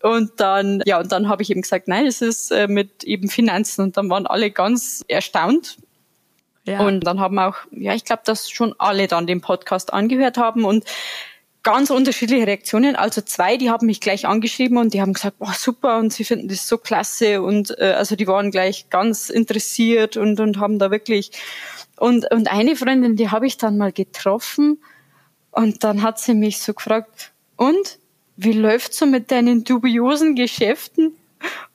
Und 0.01 0.31
dann, 0.37 0.81
ja, 0.85 0.99
und 0.99 1.11
dann 1.11 1.29
habe 1.29 1.41
ich 1.41 1.49
eben 1.49 1.61
gesagt, 1.61 1.87
nein, 1.87 2.05
es 2.05 2.21
ist 2.21 2.51
äh, 2.51 2.67
mit 2.67 3.03
eben 3.03 3.29
Finanzen. 3.29 3.81
Und 3.81 3.97
dann 3.97 4.09
waren 4.09 4.27
alle 4.27 4.51
ganz 4.51 5.03
erstaunt. 5.07 5.77
Ja. 6.65 6.79
Und 6.85 7.01
dann 7.01 7.19
haben 7.19 7.39
auch, 7.39 7.55
ja, 7.71 7.93
ich 7.93 8.05
glaube, 8.05 8.23
dass 8.25 8.49
schon 8.49 8.73
alle 8.77 9.07
dann 9.07 9.27
den 9.27 9.41
Podcast 9.41 9.93
angehört 9.93 10.37
haben 10.37 10.65
und 10.65 10.85
ganz 11.63 11.89
unterschiedliche 11.89 12.45
Reaktionen. 12.45 12.95
Also 12.95 13.21
zwei, 13.21 13.57
die 13.57 13.69
haben 13.69 13.87
mich 13.87 14.01
gleich 14.01 14.27
angeschrieben 14.27 14.77
und 14.77 14.93
die 14.93 15.01
haben 15.01 15.13
gesagt, 15.13 15.37
oh, 15.39 15.51
super 15.57 15.97
und 15.97 16.13
sie 16.13 16.25
finden 16.25 16.49
das 16.49 16.67
so 16.67 16.77
klasse 16.77 17.41
und 17.41 17.77
äh, 17.79 17.93
also 17.93 18.15
die 18.15 18.27
waren 18.27 18.51
gleich 18.51 18.89
ganz 18.89 19.29
interessiert 19.29 20.17
und 20.17 20.39
und 20.39 20.59
haben 20.59 20.77
da 20.77 20.91
wirklich 20.91 21.31
und 21.97 22.29
und 22.31 22.51
eine 22.51 22.75
Freundin, 22.75 23.15
die 23.15 23.29
habe 23.29 23.47
ich 23.47 23.57
dann 23.57 23.77
mal 23.77 23.93
getroffen 23.93 24.79
und 25.53 25.83
dann 25.83 26.01
hat 26.01 26.19
sie 26.19 26.33
mich 26.33 26.59
so 26.59 26.73
gefragt, 26.73 27.31
und 27.55 27.99
wie 28.35 28.53
läuft's 28.53 28.97
so 28.97 29.05
mit 29.05 29.31
deinen 29.31 29.63
dubiosen 29.63 30.35
Geschäften? 30.35 31.15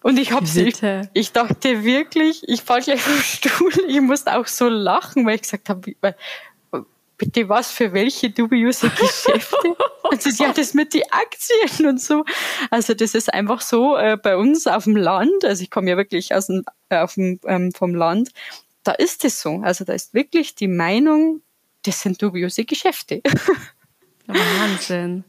Und 0.02 0.18
ich 0.18 0.32
hab's, 0.32 0.56
ich, 0.56 0.80
ich 1.12 1.32
dachte 1.32 1.84
wirklich, 1.84 2.42
ich 2.48 2.62
fall 2.62 2.82
gleich 2.82 3.00
vom 3.00 3.20
Stuhl, 3.20 3.72
ich 3.88 4.00
musste 4.00 4.36
auch 4.36 4.46
so 4.46 4.68
lachen, 4.68 5.26
weil 5.26 5.36
ich 5.36 5.42
gesagt 5.42 5.68
habe, 5.68 5.94
bitte 7.18 7.48
was 7.48 7.70
für 7.70 7.92
welche 7.92 8.30
dubiose 8.30 8.90
Geschäfte? 8.90 9.76
Also 10.10 10.30
ja, 10.42 10.54
das 10.54 10.72
mit 10.72 10.94
die 10.94 11.12
Aktien 11.12 11.86
und 11.86 12.00
so. 12.00 12.24
Also 12.70 12.94
das 12.94 13.14
ist 13.14 13.30
einfach 13.34 13.60
so 13.60 13.94
äh, 13.94 14.16
bei 14.16 14.38
uns 14.38 14.66
auf 14.66 14.84
dem 14.84 14.96
Land. 14.96 15.44
Also 15.44 15.62
ich 15.62 15.70
komme 15.70 15.90
ja 15.90 15.98
wirklich 15.98 16.34
aus 16.34 16.46
dem, 16.46 16.64
äh, 16.88 17.00
auf 17.00 17.12
dem, 17.12 17.38
ähm, 17.44 17.72
vom 17.72 17.94
Land. 17.94 18.30
Da 18.84 18.92
ist 18.92 19.26
es 19.26 19.42
so. 19.42 19.60
Also 19.62 19.84
da 19.84 19.92
ist 19.92 20.14
wirklich 20.14 20.54
die 20.54 20.66
Meinung, 20.66 21.42
das 21.88 22.00
sind 22.00 22.20
dubiose 22.22 22.64
Geschäfte. 22.64 23.22
Wahnsinn. 24.26 25.24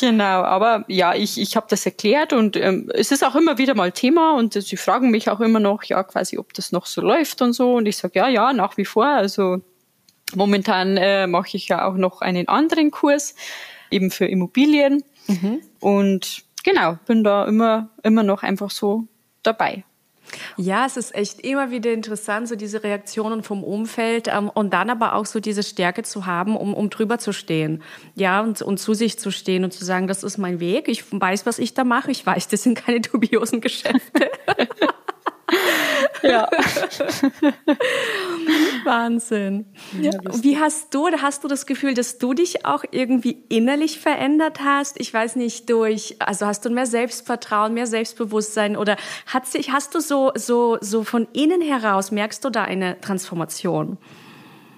Genau, 0.00 0.42
aber 0.42 0.84
ja, 0.86 1.14
ich, 1.14 1.40
ich 1.40 1.56
habe 1.56 1.66
das 1.68 1.84
erklärt 1.84 2.32
und 2.32 2.56
ähm, 2.56 2.88
es 2.94 3.10
ist 3.10 3.24
auch 3.24 3.34
immer 3.34 3.58
wieder 3.58 3.74
mal 3.74 3.90
Thema 3.90 4.34
und 4.36 4.52
sie 4.52 4.76
fragen 4.76 5.10
mich 5.10 5.28
auch 5.28 5.40
immer 5.40 5.58
noch, 5.58 5.82
ja, 5.82 6.02
quasi, 6.04 6.38
ob 6.38 6.54
das 6.54 6.70
noch 6.70 6.86
so 6.86 7.00
läuft 7.00 7.42
und 7.42 7.52
so. 7.52 7.74
Und 7.74 7.86
ich 7.86 7.96
sage, 7.96 8.20
ja, 8.20 8.28
ja, 8.28 8.52
nach 8.52 8.76
wie 8.76 8.84
vor. 8.84 9.06
Also 9.06 9.60
momentan 10.36 10.96
äh, 10.96 11.26
mache 11.26 11.56
ich 11.56 11.68
ja 11.68 11.84
auch 11.84 11.94
noch 11.94 12.20
einen 12.20 12.46
anderen 12.46 12.92
Kurs, 12.92 13.34
eben 13.90 14.12
für 14.12 14.26
Immobilien. 14.26 15.02
Mhm. 15.26 15.60
Und 15.80 16.44
genau, 16.62 16.98
bin 17.06 17.24
da 17.24 17.44
immer, 17.46 17.90
immer 18.04 18.22
noch 18.22 18.44
einfach 18.44 18.70
so 18.70 19.08
dabei. 19.42 19.84
Ja, 20.56 20.86
es 20.86 20.96
ist 20.96 21.14
echt 21.14 21.40
immer 21.40 21.70
wieder 21.70 21.92
interessant, 21.92 22.48
so 22.48 22.56
diese 22.56 22.82
Reaktionen 22.82 23.42
vom 23.42 23.64
Umfeld 23.64 24.28
ähm, 24.28 24.50
und 24.52 24.72
dann 24.72 24.90
aber 24.90 25.14
auch 25.14 25.26
so 25.26 25.40
diese 25.40 25.62
Stärke 25.62 26.02
zu 26.02 26.26
haben, 26.26 26.56
um, 26.56 26.74
um 26.74 26.90
drüber 26.90 27.18
zu 27.18 27.32
stehen. 27.32 27.82
Ja, 28.14 28.40
und, 28.40 28.62
und 28.62 28.78
zu 28.78 28.94
sich 28.94 29.18
zu 29.18 29.30
stehen 29.30 29.64
und 29.64 29.72
zu 29.72 29.84
sagen, 29.84 30.06
das 30.06 30.22
ist 30.22 30.38
mein 30.38 30.60
Weg, 30.60 30.88
ich 30.88 31.04
weiß, 31.10 31.46
was 31.46 31.58
ich 31.58 31.74
da 31.74 31.84
mache, 31.84 32.10
ich 32.10 32.24
weiß, 32.24 32.48
das 32.48 32.62
sind 32.62 32.76
keine 32.76 33.00
dubiosen 33.00 33.60
Geschäfte. 33.60 34.30
ja. 36.22 36.48
Wahnsinn. 38.84 39.66
Ja, 40.00 40.12
Wie 40.42 40.58
hast 40.58 40.94
du, 40.94 41.08
hast 41.20 41.44
du 41.44 41.48
das 41.48 41.66
Gefühl, 41.66 41.94
dass 41.94 42.18
du 42.18 42.34
dich 42.34 42.64
auch 42.64 42.84
irgendwie 42.90 43.44
innerlich 43.48 44.00
verändert 44.00 44.60
hast? 44.60 44.98
Ich 45.00 45.12
weiß 45.12 45.36
nicht, 45.36 45.70
durch, 45.70 46.16
also 46.18 46.46
hast 46.46 46.64
du 46.64 46.70
mehr 46.70 46.86
Selbstvertrauen, 46.86 47.74
mehr 47.74 47.86
Selbstbewusstsein 47.86 48.76
oder 48.76 48.96
hat 49.26 49.46
sich, 49.46 49.70
hast 49.70 49.94
du 49.94 50.00
so, 50.00 50.32
so, 50.34 50.78
so 50.80 51.04
von 51.04 51.28
innen 51.32 51.60
heraus, 51.60 52.10
merkst 52.10 52.44
du 52.44 52.50
da 52.50 52.64
eine 52.64 53.00
Transformation? 53.00 53.98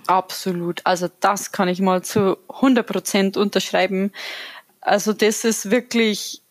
Absolut. 0.07 0.81
Also 0.85 1.09
das 1.21 1.53
kann 1.53 1.69
ich 1.69 1.81
mal 1.81 2.03
zu 2.03 2.37
100 2.49 2.87
Prozent 2.87 3.37
unterschreiben. 3.37 4.13
Also 4.81 5.13
das 5.13 5.45
ist 5.45 5.71
wirklich 5.71 6.43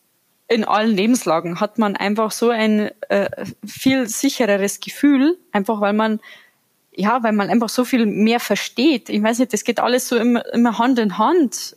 in 0.50 0.64
allen 0.64 0.94
Lebenslagen 0.94 1.60
hat 1.60 1.78
man 1.78 1.96
einfach 1.96 2.32
so 2.32 2.50
ein 2.50 2.90
äh, 3.08 3.30
viel 3.64 4.08
sichereres 4.08 4.80
Gefühl, 4.80 5.38
einfach 5.52 5.80
weil 5.80 5.92
man 5.92 6.20
ja, 6.92 7.22
weil 7.22 7.32
man 7.32 7.48
einfach 7.48 7.68
so 7.68 7.84
viel 7.84 8.04
mehr 8.04 8.40
versteht. 8.40 9.08
Ich 9.08 9.22
weiß 9.22 9.38
nicht, 9.38 9.52
das 9.52 9.62
geht 9.62 9.78
alles 9.78 10.08
so 10.08 10.16
immer, 10.16 10.44
immer 10.52 10.76
Hand 10.76 10.98
in 10.98 11.18
Hand, 11.18 11.76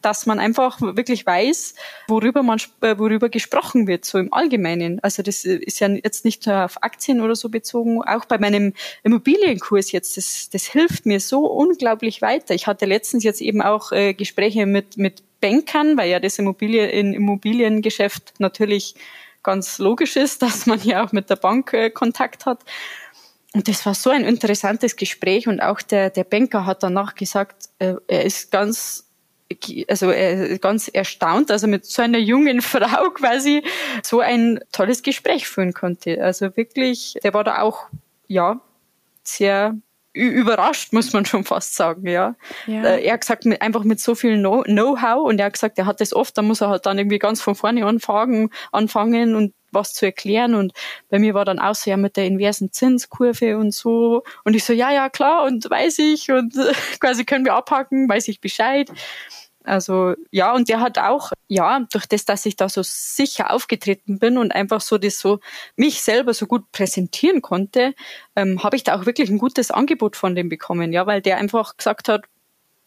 dass 0.00 0.26
man 0.26 0.40
einfach 0.40 0.80
wirklich 0.80 1.24
weiß, 1.24 1.74
worüber 2.08 2.42
man, 2.42 2.58
äh, 2.80 2.98
worüber 2.98 3.28
gesprochen 3.28 3.86
wird, 3.86 4.04
so 4.04 4.18
im 4.18 4.32
Allgemeinen. 4.32 4.98
Also 5.02 5.22
das 5.22 5.44
ist 5.44 5.78
ja 5.78 5.88
jetzt 5.88 6.24
nicht 6.24 6.44
nur 6.46 6.64
auf 6.64 6.82
Aktien 6.82 7.20
oder 7.20 7.36
so 7.36 7.50
bezogen, 7.50 8.02
auch 8.02 8.24
bei 8.24 8.38
meinem 8.38 8.72
Immobilienkurs 9.04 9.92
jetzt, 9.92 10.16
das, 10.16 10.50
das 10.50 10.64
hilft 10.64 11.06
mir 11.06 11.20
so 11.20 11.46
unglaublich 11.46 12.20
weiter. 12.20 12.52
Ich 12.54 12.66
hatte 12.66 12.86
letztens 12.86 13.22
jetzt 13.22 13.40
eben 13.40 13.62
auch 13.62 13.92
äh, 13.92 14.12
Gespräche 14.12 14.66
mit, 14.66 14.96
mit 14.96 15.22
Bankern, 15.42 15.98
weil 15.98 16.08
ja 16.08 16.20
das 16.20 16.38
Immobilie, 16.38 16.86
in 16.88 17.12
Immobiliengeschäft 17.12 18.34
natürlich 18.38 18.94
ganz 19.42 19.78
logisch 19.78 20.16
ist, 20.16 20.40
dass 20.42 20.64
man 20.64 20.80
ja 20.82 21.04
auch 21.04 21.12
mit 21.12 21.28
der 21.28 21.36
Bank 21.36 21.74
äh, 21.74 21.90
Kontakt 21.90 22.46
hat. 22.46 22.60
Und 23.52 23.68
das 23.68 23.84
war 23.84 23.94
so 23.94 24.08
ein 24.08 24.24
interessantes 24.24 24.96
Gespräch 24.96 25.46
und 25.46 25.60
auch 25.60 25.82
der, 25.82 26.08
der 26.08 26.24
Banker 26.24 26.64
hat 26.64 26.82
danach 26.82 27.14
gesagt, 27.14 27.68
äh, 27.78 27.96
er 28.08 28.24
ist 28.24 28.50
ganz 28.50 29.08
also 29.88 30.10
ist 30.10 30.62
ganz 30.62 30.88
erstaunt, 30.88 31.50
dass 31.50 31.62
er 31.62 31.68
mit 31.68 31.84
so 31.84 32.00
einer 32.00 32.18
jungen 32.18 32.60
Frau 32.62 33.10
quasi 33.10 33.62
so 34.02 34.20
ein 34.20 34.60
tolles 34.72 35.02
Gespräch 35.02 35.46
führen 35.46 35.74
konnte. 35.74 36.24
Also 36.24 36.56
wirklich, 36.56 37.18
der 37.22 37.34
war 37.34 37.44
da 37.44 37.60
auch, 37.60 37.88
ja, 38.28 38.62
sehr 39.24 39.76
überrascht, 40.12 40.92
muss 40.92 41.12
man 41.12 41.24
schon 41.24 41.44
fast 41.44 41.74
sagen, 41.74 42.06
ja. 42.06 42.34
ja. 42.66 42.84
Äh, 42.84 43.04
er 43.04 43.14
hat 43.14 43.22
gesagt, 43.22 43.44
mit, 43.46 43.62
einfach 43.62 43.84
mit 43.84 44.00
so 44.00 44.14
viel 44.14 44.36
Know-how 44.36 45.26
und 45.26 45.38
er 45.38 45.46
hat 45.46 45.54
gesagt, 45.54 45.78
er 45.78 45.86
hat 45.86 46.00
das 46.00 46.12
oft, 46.12 46.36
da 46.36 46.42
muss 46.42 46.60
er 46.60 46.68
halt 46.68 46.86
dann 46.86 46.98
irgendwie 46.98 47.18
ganz 47.18 47.40
von 47.40 47.54
vorne 47.54 47.86
anfangen, 47.86 48.50
anfangen 48.72 49.34
und 49.34 49.54
was 49.70 49.94
zu 49.94 50.04
erklären 50.04 50.54
und 50.54 50.72
bei 51.08 51.18
mir 51.18 51.32
war 51.32 51.46
dann 51.46 51.58
auch 51.58 51.74
so, 51.74 51.90
ja, 51.90 51.96
mit 51.96 52.18
der 52.18 52.26
inversen 52.26 52.72
Zinskurve 52.72 53.56
und 53.56 53.72
so 53.72 54.22
und 54.44 54.54
ich 54.54 54.64
so, 54.64 54.74
ja, 54.74 54.92
ja, 54.92 55.08
klar 55.08 55.44
und 55.44 55.68
weiß 55.68 55.98
ich 56.00 56.30
und 56.30 56.54
quasi 57.00 57.24
können 57.24 57.46
wir 57.46 57.54
abhaken, 57.54 58.08
weiß 58.08 58.28
ich 58.28 58.40
Bescheid. 58.40 58.90
Also 59.64 60.14
ja, 60.30 60.54
und 60.54 60.68
der 60.68 60.80
hat 60.80 60.98
auch, 60.98 61.32
ja, 61.48 61.80
durch 61.90 62.06
das, 62.06 62.24
dass 62.24 62.46
ich 62.46 62.56
da 62.56 62.68
so 62.68 62.82
sicher 62.82 63.50
aufgetreten 63.50 64.18
bin 64.18 64.38
und 64.38 64.52
einfach 64.52 64.80
so 64.80 64.98
das 64.98 65.18
so 65.18 65.40
mich 65.76 66.02
selber 66.02 66.34
so 66.34 66.46
gut 66.46 66.70
präsentieren 66.72 67.42
konnte, 67.42 67.94
ähm, 68.36 68.62
habe 68.62 68.76
ich 68.76 68.84
da 68.84 68.98
auch 68.98 69.06
wirklich 69.06 69.30
ein 69.30 69.38
gutes 69.38 69.70
Angebot 69.70 70.16
von 70.16 70.34
dem 70.34 70.48
bekommen, 70.48 70.92
ja, 70.92 71.06
weil 71.06 71.22
der 71.22 71.38
einfach 71.38 71.76
gesagt 71.76 72.08
hat, 72.08 72.24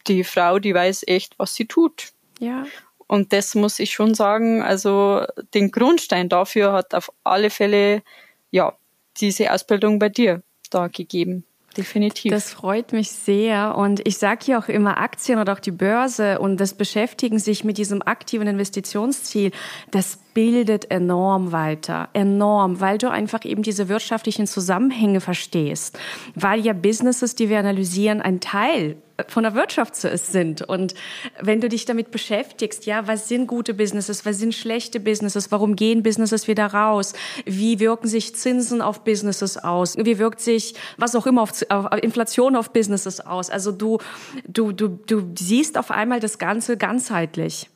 die 0.06 0.24
Frau, 0.24 0.58
die 0.58 0.74
weiß 0.74 1.04
echt, 1.06 1.38
was 1.38 1.54
sie 1.54 1.66
tut. 1.66 2.12
Ja. 2.38 2.64
Und 3.08 3.32
das 3.32 3.54
muss 3.54 3.78
ich 3.78 3.92
schon 3.92 4.14
sagen, 4.14 4.62
also 4.62 5.24
den 5.54 5.70
Grundstein 5.70 6.28
dafür 6.28 6.72
hat 6.72 6.94
auf 6.94 7.12
alle 7.24 7.50
Fälle, 7.50 8.02
ja, 8.50 8.76
diese 9.18 9.52
Ausbildung 9.52 9.98
bei 9.98 10.08
dir 10.08 10.42
da 10.70 10.88
gegeben 10.88 11.44
definitiv. 11.76 12.30
Das 12.30 12.50
freut 12.50 12.92
mich 12.92 13.10
sehr. 13.10 13.76
Und 13.76 14.06
ich 14.06 14.18
sage 14.18 14.40
hier 14.44 14.58
auch 14.58 14.68
immer 14.68 14.98
Aktien 14.98 15.38
oder 15.38 15.52
auch 15.52 15.60
die 15.60 15.70
Börse 15.70 16.38
und 16.38 16.58
das 16.58 16.74
Beschäftigen 16.74 17.38
sich 17.38 17.64
mit 17.64 17.78
diesem 17.78 18.02
aktiven 18.02 18.46
Investitionsziel, 18.46 19.52
das 19.90 20.18
bildet 20.34 20.90
enorm 20.90 21.52
weiter, 21.52 22.08
enorm, 22.12 22.80
weil 22.80 22.98
du 22.98 23.10
einfach 23.10 23.44
eben 23.44 23.62
diese 23.62 23.88
wirtschaftlichen 23.88 24.46
Zusammenhänge 24.46 25.20
verstehst, 25.20 25.98
weil 26.34 26.60
ja 26.60 26.72
Businesses, 26.72 27.34
die 27.34 27.48
wir 27.48 27.58
analysieren, 27.58 28.20
ein 28.20 28.40
Teil 28.40 28.96
von 29.28 29.42
der 29.42 29.54
Wirtschaft 29.54 29.96
sind. 29.96 30.62
Und 30.62 30.94
wenn 31.40 31.60
du 31.60 31.68
dich 31.68 31.84
damit 31.84 32.10
beschäftigst, 32.10 32.86
ja, 32.86 33.06
was 33.06 33.28
sind 33.28 33.46
gute 33.46 33.74
Businesses, 33.74 34.26
was 34.26 34.38
sind 34.38 34.54
schlechte 34.54 35.00
Businesses, 35.00 35.50
warum 35.50 35.76
gehen 35.76 36.02
Businesses 36.02 36.48
wieder 36.48 36.66
raus, 36.66 37.12
wie 37.44 37.80
wirken 37.80 38.08
sich 38.08 38.34
Zinsen 38.34 38.82
auf 38.82 39.04
Businesses 39.04 39.56
aus, 39.56 39.96
wie 39.96 40.18
wirkt 40.18 40.40
sich 40.40 40.74
was 40.96 41.14
auch 41.14 41.26
immer 41.26 41.42
auf, 41.42 41.52
auf 41.68 41.86
Inflation 42.02 42.56
auf 42.56 42.72
Businesses 42.72 43.20
aus. 43.20 43.50
Also 43.50 43.72
du, 43.72 43.98
du, 44.46 44.72
du, 44.72 44.88
du 44.88 45.32
siehst 45.38 45.78
auf 45.78 45.90
einmal 45.90 46.20
das 46.20 46.38
Ganze 46.38 46.76
ganzheitlich. 46.76 47.68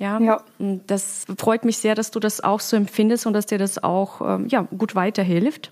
Ja, 0.00 0.18
ja. 0.18 0.42
das 0.86 1.26
freut 1.36 1.66
mich 1.66 1.76
sehr, 1.76 1.94
dass 1.94 2.10
du 2.10 2.20
das 2.20 2.42
auch 2.42 2.60
so 2.60 2.74
empfindest 2.74 3.26
und 3.26 3.34
dass 3.34 3.44
dir 3.44 3.58
das 3.58 3.84
auch 3.84 4.22
ähm, 4.22 4.48
ja, 4.48 4.62
gut 4.62 4.94
weiterhilft. 4.94 5.70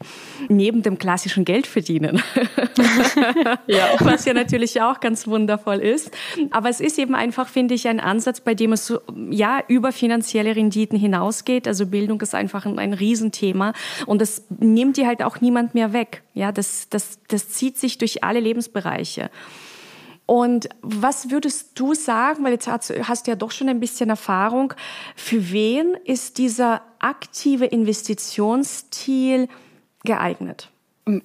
Neben 0.51 0.83
dem 0.83 0.99
klassischen 0.99 1.47
Geldverdienen. 1.47 2.23
ja. 3.67 3.89
Was 4.01 4.27
ja 4.27 4.35
natürlich 4.35 4.83
auch 4.83 5.01
ganz 5.01 5.27
wundervoll 5.27 5.79
ist. 5.79 6.11
Aber 6.51 6.69
es 6.69 6.81
ist 6.81 6.99
eben 6.99 7.15
einfach, 7.15 7.49
finde 7.49 7.73
ich, 7.73 7.89
ein 7.89 8.01
Ansatz, 8.01 8.43
bei 8.43 8.53
dem 8.53 8.75
es 8.75 8.85
so, 8.85 9.01
ja, 9.31 9.63
über 9.67 9.93
finanzielle 9.93 10.55
Renditen 10.55 10.99
hinausgeht. 10.99 11.67
Also 11.67 11.87
Bildung 11.87 12.21
ist 12.21 12.35
einfach 12.35 12.67
ein, 12.67 12.79
ein 12.79 12.93
Riesenthema 12.93 13.73
und 14.05 14.21
das 14.21 14.43
nimmt 14.51 14.99
dir 14.99 15.07
halt 15.07 15.23
auch 15.23 15.41
niemand 15.41 15.73
mehr 15.75 15.95
weg. 15.95 16.23
Ja, 16.35 16.53
das, 16.53 16.91
das, 16.91 17.19
das 17.29 17.49
zieht 17.49 17.79
sich 17.79 17.97
durch 17.97 18.23
alle 18.25 18.41
Lebensbereiche. 18.41 19.31
Und 20.29 20.69
was 20.83 21.31
würdest 21.31 21.71
du 21.81 21.95
sagen, 21.95 22.45
weil 22.45 22.53
jetzt 22.53 22.69
hast 22.69 22.91
du 22.91 23.31
ja 23.31 23.35
doch 23.35 23.51
schon 23.51 23.71
ein 23.71 23.81
bisschen 23.81 24.11
Erfahrung, 24.11 24.75
für 25.17 25.51
wen 25.53 25.95
ist 26.05 26.37
dieser 26.37 26.83
aktive 26.99 27.65
Investitionsstil 27.65 29.49
geeignet? 30.05 30.69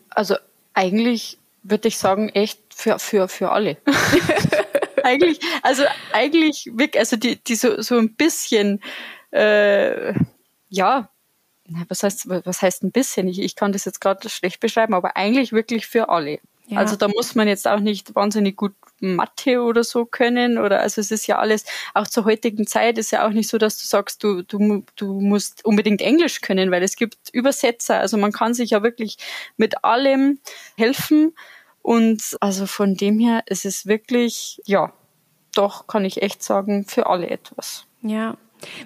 Also 0.10 0.36
eigentlich 0.74 1.38
würde 1.64 1.90
ich 1.90 1.98
sagen, 1.98 2.30
echt 2.30 2.62
für, 2.74 2.98
für, 2.98 3.28
für 3.28 3.52
alle. 3.52 3.76
eigentlich, 5.04 5.42
also 5.64 5.84
eigentlich 6.14 6.72
wirklich, 6.74 7.02
also 7.02 7.18
die, 7.18 7.36
die 7.44 7.56
so, 7.56 7.82
so 7.82 7.98
ein 7.98 8.16
bisschen, 8.16 8.80
äh, 9.32 10.14
ja, 10.70 11.10
was 11.90 12.04
heißt, 12.04 12.30
was 12.30 12.62
heißt 12.62 12.84
ein 12.84 12.92
bisschen? 12.92 13.28
Ich, 13.28 13.40
ich 13.40 13.58
kann 13.58 13.74
das 13.74 13.84
jetzt 13.84 14.00
gerade 14.00 14.30
schlecht 14.30 14.62
beschreiben, 14.62 14.94
aber 14.94 15.18
eigentlich 15.18 15.52
wirklich 15.52 15.88
für 15.88 16.08
alle. 16.08 16.40
Ja. 16.68 16.80
Also 16.80 16.96
da 16.96 17.10
muss 17.10 17.36
man 17.36 17.50
jetzt 17.50 17.68
auch 17.68 17.82
nicht 17.82 18.16
wahnsinnig 18.16 18.56
gut 18.56 18.74
Mathe 19.04 19.62
oder 19.62 19.84
so 19.84 20.06
können 20.06 20.58
oder 20.58 20.80
also 20.82 21.02
es 21.02 21.12
ist 21.12 21.28
ja 21.28 21.38
alles 21.38 21.66
auch 21.94 22.08
zur 22.08 22.26
heutigen 22.26 22.66
Zeit 22.68 22.98
ist 22.98 23.12
ja 23.12 23.28
auch 23.28 23.32
nicht 23.32 23.50
so, 23.50 23.58
dass 23.58 23.78
du 23.78 23.86
sagst, 23.86 24.24
du 24.24 24.42
du 24.44 24.84
du 24.96 25.20
musst 25.20 25.66
unbedingt 25.66 26.02
Englisch 26.02 26.42
können, 26.42 26.72
weil 26.72 26.84
es 26.84 26.96
gibt 26.96 27.18
Übersetzer, 27.32 28.00
also 28.00 28.18
man 28.18 28.32
kann 28.32 28.54
sich 28.54 28.72
ja 28.72 28.84
wirklich 28.84 29.18
mit 29.58 29.84
allem 29.84 30.40
helfen. 30.78 31.36
Und 31.82 32.38
also 32.40 32.66
von 32.66 32.96
dem 32.96 33.20
her 33.20 33.44
ist 33.46 33.66
es 33.66 33.86
wirklich 33.86 34.62
ja, 34.66 34.94
doch 35.54 35.86
kann 35.88 36.06
ich 36.06 36.22
echt 36.22 36.42
sagen 36.42 36.86
für 36.86 37.08
alle 37.08 37.30
etwas. 37.30 37.86
Ja, 38.02 38.38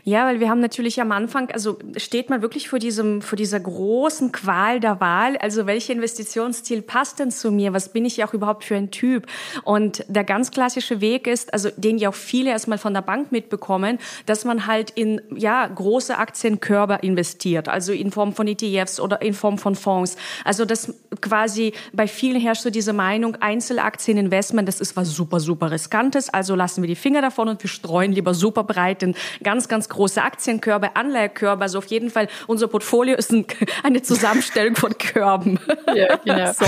Ja, 0.03 0.25
weil 0.25 0.39
wir 0.39 0.49
haben 0.49 0.59
natürlich 0.59 1.01
am 1.01 1.11
Anfang, 1.11 1.51
also 1.51 1.77
steht 1.95 2.29
man 2.29 2.41
wirklich 2.41 2.69
vor 2.69 2.79
diesem, 2.79 3.21
vor 3.21 3.35
dieser 3.35 3.59
großen 3.59 4.31
Qual 4.31 4.79
der 4.79 4.99
Wahl. 4.99 5.37
Also 5.37 5.65
welche 5.65 5.93
Investitionsziel 5.93 6.81
passt 6.81 7.19
denn 7.19 7.31
zu 7.31 7.51
mir? 7.51 7.73
Was 7.73 7.89
bin 7.89 8.05
ich 8.05 8.23
auch 8.23 8.33
überhaupt 8.33 8.63
für 8.63 8.75
ein 8.75 8.91
Typ? 8.91 9.27
Und 9.63 10.03
der 10.07 10.23
ganz 10.23 10.51
klassische 10.51 11.01
Weg 11.01 11.27
ist, 11.27 11.53
also 11.53 11.69
den 11.75 11.97
ja 11.97 12.09
auch 12.09 12.15
viele 12.15 12.49
erstmal 12.51 12.77
von 12.77 12.93
der 12.93 13.01
Bank 13.01 13.31
mitbekommen, 13.31 13.99
dass 14.25 14.45
man 14.45 14.67
halt 14.67 14.91
in, 14.91 15.21
ja, 15.35 15.67
große 15.67 16.17
Aktienkörbe 16.17 16.99
investiert. 17.01 17.69
Also 17.69 17.91
in 17.91 18.11
Form 18.11 18.33
von 18.33 18.47
ETFs 18.47 18.99
oder 18.99 19.21
in 19.21 19.33
Form 19.33 19.57
von 19.57 19.75
Fonds. 19.75 20.15
Also 20.43 20.65
das 20.65 20.93
quasi 21.21 21.73
bei 21.93 22.07
vielen 22.07 22.39
herrscht 22.39 22.63
so 22.63 22.69
diese 22.69 22.93
Meinung, 22.93 23.35
Einzelaktieninvestment, 23.35 24.67
das 24.67 24.81
ist 24.81 24.95
was 24.95 25.09
super, 25.09 25.39
super 25.39 25.71
riskantes. 25.71 26.29
Also 26.29 26.55
lassen 26.55 26.81
wir 26.81 26.87
die 26.87 26.95
Finger 26.95 27.21
davon 27.21 27.49
und 27.49 27.63
wir 27.63 27.69
streuen 27.69 28.11
lieber 28.11 28.33
super 28.33 28.63
breit 28.63 29.03
in 29.03 29.15
ganz 29.43 29.66
ganz, 29.67 29.89
große 29.89 30.21
Aktienkörbe, 30.21 30.95
Anleihekörbe. 30.95 31.63
Also 31.63 31.77
auf 31.79 31.85
jeden 31.85 32.09
Fall, 32.09 32.27
unser 32.47 32.67
Portfolio 32.67 33.15
ist 33.15 33.31
ein, 33.31 33.45
eine 33.83 34.01
Zusammenstellung 34.01 34.75
von 34.75 34.97
Körben. 34.97 35.59
Ja, 35.93 36.17
genau. 36.25 36.51
So. 36.53 36.65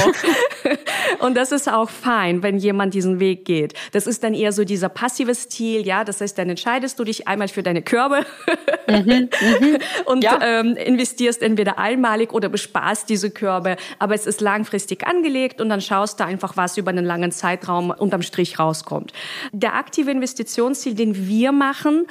Und 1.20 1.36
das 1.36 1.52
ist 1.52 1.72
auch 1.72 1.90
fein, 1.90 2.44
wenn 2.44 2.58
jemand 2.58 2.94
diesen 2.94 3.20
Weg 3.20 3.46
geht. 3.46 3.74
Das 3.92 4.08
ist 4.08 4.24
dann 4.24 4.34
eher 4.34 4.52
so 4.52 4.64
dieser 4.64 4.90
passive 4.90 5.36
Stil, 5.36 5.86
ja. 5.86 6.04
Das 6.04 6.22
heißt, 6.22 6.38
dann 6.38 6.50
entscheidest 6.50 7.00
du 7.00 7.04
dich 7.04 7.28
einmal 7.28 7.48
für 7.48 7.64
deine 7.64 7.82
Körbe 7.82 8.26
mhm, 8.88 9.30
mhm. 9.42 9.78
und 10.06 10.24
ja. 10.24 10.40
ähm, 10.42 10.76
investierst 10.76 11.42
entweder 11.42 11.78
einmalig 11.78 12.34
oder 12.34 12.50
besparst 12.50 13.10
diese 13.10 13.32
Körbe. 13.32 13.78
Aber 14.00 14.16
es 14.16 14.26
ist 14.26 14.42
langfristig 14.42 15.06
angelegt 15.06 15.62
und 15.62 15.70
dann 15.70 15.82
schaust 15.82 16.20
du 16.20 16.26
einfach, 16.26 16.58
was 16.58 16.78
über 16.78 16.90
einen 16.90 17.06
langen 17.06 17.32
Zeitraum 17.32 17.92
unterm 17.92 18.22
Strich 18.22 18.60
rauskommt. 18.60 19.14
Der 19.52 19.76
aktive 19.76 20.12
Investitionsziel, 20.12 20.96
den 20.96 21.28
wir 21.28 21.52
machen, 21.52 22.08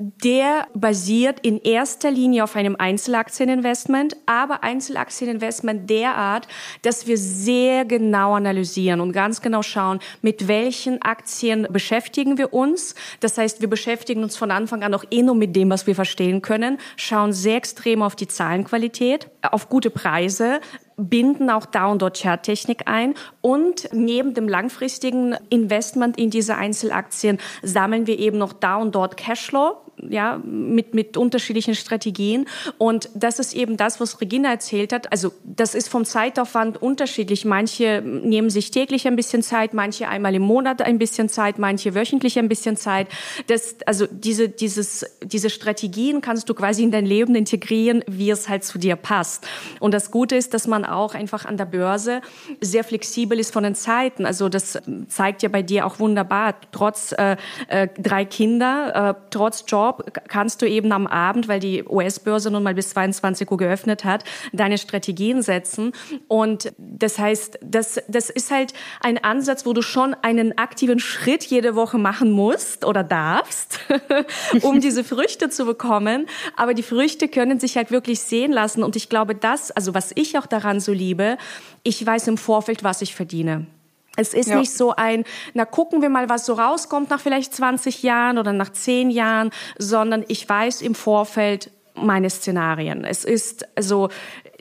der 0.00 0.66
basiert 0.72 1.40
in 1.40 1.60
erster 1.60 2.10
Linie 2.10 2.44
auf 2.44 2.56
einem 2.56 2.74
Einzelaktieninvestment, 2.76 4.16
aber 4.24 4.64
Einzelaktieninvestment 4.64 5.90
derart, 5.90 6.48
dass 6.80 7.06
wir 7.06 7.18
sehr 7.18 7.84
genau 7.84 8.34
analysieren 8.34 9.00
und 9.02 9.12
ganz 9.12 9.42
genau 9.42 9.62
schauen, 9.62 10.00
mit 10.22 10.48
welchen 10.48 11.02
Aktien 11.02 11.68
beschäftigen 11.70 12.38
wir 12.38 12.54
uns. 12.54 12.94
Das 13.20 13.36
heißt, 13.36 13.60
wir 13.60 13.68
beschäftigen 13.68 14.22
uns 14.22 14.38
von 14.38 14.50
Anfang 14.50 14.82
an 14.82 14.94
auch 14.94 15.04
eh 15.10 15.22
nur 15.22 15.34
mit 15.34 15.54
dem, 15.54 15.68
was 15.68 15.86
wir 15.86 15.94
verstehen 15.94 16.40
können, 16.40 16.78
schauen 16.96 17.34
sehr 17.34 17.56
extrem 17.56 18.02
auf 18.02 18.16
die 18.16 18.26
Zahlenqualität, 18.26 19.28
auf 19.42 19.68
gute 19.68 19.90
Preise, 19.90 20.60
binden 20.96 21.50
auch 21.50 21.66
da 21.66 21.86
und 21.86 22.02
dort 22.02 22.20
Charttechnik 22.20 22.82
ein 22.86 23.14
und 23.40 23.88
neben 23.92 24.34
dem 24.34 24.48
langfristigen 24.48 25.36
Investment 25.48 26.18
in 26.18 26.30
diese 26.30 26.56
Einzelaktien 26.56 27.38
sammeln 27.62 28.06
wir 28.06 28.18
eben 28.18 28.38
noch 28.38 28.52
da 28.52 28.76
und 28.76 28.94
dort 28.94 29.16
Cashflow, 29.16 29.76
ja, 30.08 30.40
mit, 30.44 30.94
mit 30.94 31.16
unterschiedlichen 31.16 31.74
Strategien. 31.74 32.46
Und 32.78 33.08
das 33.14 33.38
ist 33.38 33.54
eben 33.54 33.76
das, 33.76 34.00
was 34.00 34.20
Regina 34.20 34.50
erzählt 34.50 34.92
hat. 34.92 35.12
Also 35.12 35.32
das 35.44 35.74
ist 35.74 35.88
vom 35.88 36.04
Zeitaufwand 36.04 36.80
unterschiedlich. 36.80 37.44
Manche 37.44 38.02
nehmen 38.02 38.50
sich 38.50 38.70
täglich 38.70 39.06
ein 39.06 39.16
bisschen 39.16 39.42
Zeit, 39.42 39.74
manche 39.74 40.08
einmal 40.08 40.34
im 40.34 40.42
Monat 40.42 40.82
ein 40.82 40.98
bisschen 40.98 41.28
Zeit, 41.28 41.58
manche 41.58 41.94
wöchentlich 41.94 42.38
ein 42.38 42.48
bisschen 42.48 42.76
Zeit. 42.76 43.08
Das, 43.46 43.76
also 43.86 44.06
diese, 44.10 44.48
dieses, 44.48 45.04
diese 45.22 45.50
Strategien 45.50 46.20
kannst 46.20 46.48
du 46.48 46.54
quasi 46.54 46.82
in 46.82 46.90
dein 46.90 47.06
Leben 47.06 47.34
integrieren, 47.34 48.04
wie 48.06 48.30
es 48.30 48.48
halt 48.48 48.64
zu 48.64 48.78
dir 48.78 48.96
passt. 48.96 49.46
Und 49.80 49.92
das 49.92 50.10
Gute 50.10 50.36
ist, 50.36 50.54
dass 50.54 50.66
man 50.66 50.84
auch 50.84 51.14
einfach 51.14 51.44
an 51.44 51.56
der 51.56 51.66
Börse 51.66 52.20
sehr 52.60 52.84
flexibel 52.84 53.38
ist 53.38 53.52
von 53.52 53.64
den 53.64 53.74
Zeiten. 53.74 54.26
Also 54.26 54.48
das 54.48 54.78
zeigt 55.08 55.42
ja 55.42 55.48
bei 55.48 55.62
dir 55.62 55.86
auch 55.86 55.98
wunderbar. 55.98 56.54
Trotz 56.72 57.12
äh, 57.12 57.36
äh, 57.68 57.88
drei 57.98 58.24
Kinder, 58.24 59.16
äh, 59.16 59.20
trotz 59.30 59.64
Job 59.66 59.89
kannst 60.28 60.62
du 60.62 60.66
eben 60.66 60.92
am 60.92 61.06
Abend, 61.06 61.48
weil 61.48 61.60
die 61.60 61.84
US-Börse 61.84 62.50
nun 62.50 62.62
mal 62.62 62.74
bis 62.74 62.90
22 62.90 63.50
Uhr 63.50 63.56
geöffnet 63.56 64.04
hat, 64.04 64.24
deine 64.52 64.78
Strategien 64.78 65.42
setzen. 65.42 65.92
Und 66.28 66.72
das 66.78 67.18
heißt, 67.18 67.58
das, 67.62 68.00
das 68.08 68.30
ist 68.30 68.50
halt 68.50 68.72
ein 69.00 69.22
Ansatz, 69.22 69.66
wo 69.66 69.72
du 69.72 69.82
schon 69.82 70.14
einen 70.22 70.56
aktiven 70.58 70.98
Schritt 70.98 71.44
jede 71.44 71.74
Woche 71.74 71.98
machen 71.98 72.30
musst 72.30 72.84
oder 72.84 73.02
darfst, 73.02 73.80
um 74.62 74.80
diese 74.80 75.04
Früchte 75.04 75.50
zu 75.50 75.64
bekommen. 75.64 76.26
Aber 76.56 76.74
die 76.74 76.82
Früchte 76.82 77.28
können 77.28 77.60
sich 77.60 77.76
halt 77.76 77.90
wirklich 77.90 78.20
sehen 78.20 78.52
lassen. 78.52 78.82
Und 78.82 78.96
ich 78.96 79.08
glaube, 79.08 79.34
das, 79.34 79.70
also 79.70 79.94
was 79.94 80.12
ich 80.14 80.38
auch 80.38 80.46
daran 80.46 80.80
so 80.80 80.92
liebe, 80.92 81.38
ich 81.82 82.04
weiß 82.04 82.28
im 82.28 82.36
Vorfeld, 82.36 82.84
was 82.84 83.02
ich 83.02 83.14
verdiene. 83.14 83.66
Es 84.16 84.34
ist 84.34 84.48
ja. 84.48 84.58
nicht 84.58 84.72
so 84.72 84.94
ein, 84.94 85.24
na 85.54 85.64
gucken 85.64 86.02
wir 86.02 86.10
mal, 86.10 86.28
was 86.28 86.44
so 86.44 86.54
rauskommt 86.54 87.10
nach 87.10 87.20
vielleicht 87.20 87.54
20 87.54 88.02
Jahren 88.02 88.38
oder 88.38 88.52
nach 88.52 88.70
10 88.70 89.10
Jahren, 89.10 89.50
sondern 89.78 90.24
ich 90.28 90.48
weiß 90.48 90.82
im 90.82 90.94
Vorfeld 90.94 91.70
meine 91.94 92.30
Szenarien. 92.30 93.04
Es 93.04 93.24
ist 93.24 93.66
also 93.76 94.08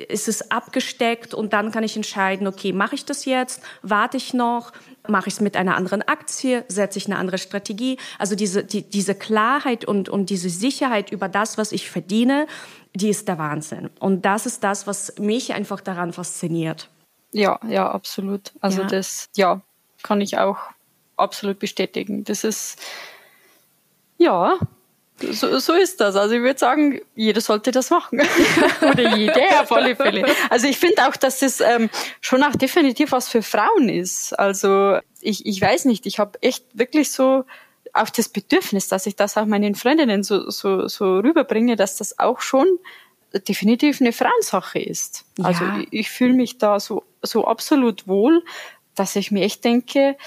es 0.08 0.28
ist 0.28 0.52
abgesteckt 0.52 1.34
und 1.34 1.54
dann 1.54 1.72
kann 1.72 1.84
ich 1.84 1.96
entscheiden, 1.96 2.48
okay, 2.48 2.72
mache 2.72 2.96
ich 2.96 3.06
das 3.06 3.26
jetzt, 3.26 3.62
warte 3.82 4.18
ich 4.18 4.34
noch, 4.34 4.72
mache 5.08 5.28
ich 5.28 5.36
es 5.36 5.42
mit 5.42 5.58
einer 5.58 5.76
anderen 5.76 6.02
Aktie, 6.02 6.64
setze 6.68 7.00
ich 7.00 7.08
eine 7.08 7.18
andere 7.18 7.38
Strategie. 7.38 7.98
Also 8.18 8.36
diese, 8.36 8.64
die, 8.64 8.84
diese 8.84 9.16
Klarheit 9.16 9.86
und, 9.86 10.10
und 10.10 10.30
diese 10.30 10.50
Sicherheit 10.50 11.12
über 11.12 11.28
das, 11.28 11.58
was 11.58 11.72
ich 11.72 11.90
verdiene, 11.90 12.48
die 12.94 13.10
ist 13.10 13.28
der 13.28 13.38
Wahnsinn. 13.38 13.90
Und 14.00 14.26
das 14.26 14.46
ist 14.46 14.64
das, 14.64 14.88
was 14.88 15.16
mich 15.20 15.54
einfach 15.54 15.82
daran 15.82 16.14
fasziniert. 16.14 16.90
Ja, 17.32 17.60
ja, 17.68 17.90
absolut. 17.90 18.54
Also 18.60 18.82
ja. 18.82 18.88
das, 18.88 19.30
ja, 19.36 19.62
kann 20.04 20.22
ich 20.22 20.38
auch 20.38 20.58
absolut 21.18 21.60
bestätigen. 21.60 22.24
Das 22.24 22.44
ist, 22.44 22.80
ja, 24.18 24.58
so, 25.32 25.60
so 25.60 25.74
ist 25.74 26.00
das. 26.00 26.16
Also 26.16 26.36
ich 26.36 26.42
würde 26.42 26.60
sagen, 26.60 27.02
jeder 27.16 27.42
sollte 27.42 27.72
das 27.72 27.90
machen. 27.90 28.22
Oder 28.82 29.18
jede 29.18 29.42
auf 29.60 29.72
alle 29.72 29.96
Fälle. 29.96 30.26
Also 30.50 30.68
ich 30.68 30.78
finde 30.78 31.08
auch, 31.08 31.16
dass 31.16 31.40
das 31.40 31.60
ähm, 31.60 31.90
schon 32.22 32.44
auch 32.44 32.56
definitiv 32.56 33.12
was 33.12 33.28
für 33.28 33.42
Frauen 33.42 33.90
ist. 33.90 34.38
Also 34.38 35.00
ich, 35.22 35.46
ich 35.46 35.62
weiß 35.62 35.86
nicht, 35.86 36.06
ich 36.06 36.20
habe 36.20 36.42
echt 36.42 36.66
wirklich 36.74 37.12
so 37.12 37.44
auch 37.94 38.10
das 38.10 38.30
Bedürfnis, 38.30 38.88
dass 38.88 39.08
ich 39.08 39.16
das 39.16 39.36
auch 39.36 39.46
meinen 39.46 39.76
Freundinnen 39.76 40.24
so, 40.24 40.50
so, 40.50 40.88
so 40.88 41.20
rüberbringe, 41.20 41.76
dass 41.76 41.98
das 41.98 42.20
auch 42.20 42.40
schon 42.40 42.68
definitiv 43.48 44.00
eine 44.00 44.14
Frauensache 44.14 44.80
ist. 44.80 45.26
Ja. 45.38 45.46
Also 45.46 45.66
ich, 45.80 45.88
ich 45.92 46.10
fühle 46.10 46.34
mich 46.34 46.58
da 46.58 46.80
so, 46.80 47.04
so 47.22 47.46
absolut 47.46 48.08
wohl, 48.08 48.44
dass 48.96 49.16
ich 49.16 49.32
mir 49.32 49.44
echt 49.44 49.64
denke, 49.64 50.18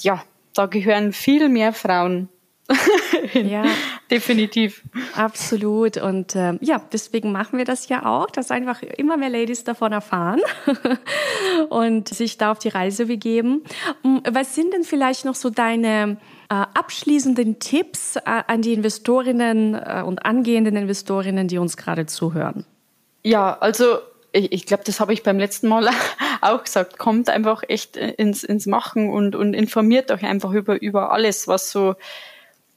ja, 0.00 0.22
da 0.54 0.66
gehören 0.66 1.12
viel 1.12 1.48
mehr 1.48 1.72
Frauen 1.72 2.28
ja, 3.32 3.64
definitiv. 4.10 4.82
Absolut. 5.14 5.96
Und 5.96 6.34
äh, 6.34 6.58
ja, 6.60 6.82
deswegen 6.92 7.32
machen 7.32 7.56
wir 7.56 7.64
das 7.64 7.88
ja 7.88 8.04
auch, 8.04 8.30
dass 8.30 8.50
einfach 8.50 8.82
immer 8.82 9.16
mehr 9.16 9.30
Ladies 9.30 9.64
davon 9.64 9.92
erfahren 9.92 10.40
und 11.70 12.08
sich 12.08 12.36
da 12.36 12.52
auf 12.52 12.58
die 12.58 12.68
Reise 12.68 13.06
begeben. 13.06 13.62
Hm, 14.02 14.22
was 14.30 14.54
sind 14.54 14.74
denn 14.74 14.84
vielleicht 14.84 15.24
noch 15.24 15.34
so 15.34 15.48
deine 15.48 16.18
äh, 16.50 16.54
abschließenden 16.54 17.58
Tipps 17.58 18.16
äh, 18.16 18.20
an 18.24 18.60
die 18.60 18.74
Investorinnen 18.74 19.74
äh, 19.74 20.02
und 20.04 20.26
angehenden 20.26 20.76
Investorinnen, 20.76 21.48
die 21.48 21.56
uns 21.56 21.78
gerade 21.78 22.04
zuhören? 22.04 22.66
Ja, 23.24 23.56
also 23.58 23.98
ich, 24.32 24.52
ich 24.52 24.66
glaube, 24.66 24.84
das 24.84 25.00
habe 25.00 25.12
ich 25.12 25.22
beim 25.22 25.38
letzten 25.38 25.68
Mal 25.68 25.88
auch 26.40 26.64
gesagt. 26.64 26.98
Kommt 26.98 27.28
einfach 27.28 27.62
echt 27.68 27.96
ins, 27.96 28.44
ins 28.44 28.66
Machen 28.66 29.10
und, 29.10 29.34
und 29.34 29.54
informiert 29.54 30.10
euch 30.10 30.24
einfach 30.24 30.52
über, 30.52 30.80
über 30.80 31.12
alles, 31.12 31.48
was 31.48 31.70
so, 31.70 31.94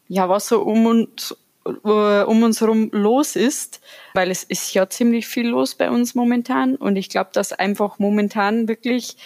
ja, 0.07 0.29
was 0.29 0.47
so 0.47 0.61
um 0.61 0.85
uns, 0.85 1.35
um 1.63 2.43
uns 2.43 2.61
herum 2.61 2.89
los 2.91 3.35
ist, 3.35 3.81
weil 4.13 4.31
es 4.31 4.43
ist 4.43 4.73
ja 4.73 4.89
ziemlich 4.89 5.27
viel 5.27 5.47
los 5.47 5.75
bei 5.75 5.91
uns 5.91 6.15
momentan 6.15 6.75
und 6.75 6.95
ich 6.95 7.09
glaube, 7.09 7.29
dass 7.33 7.53
einfach 7.53 7.99
momentan 7.99 8.67
wirklich 8.67 9.17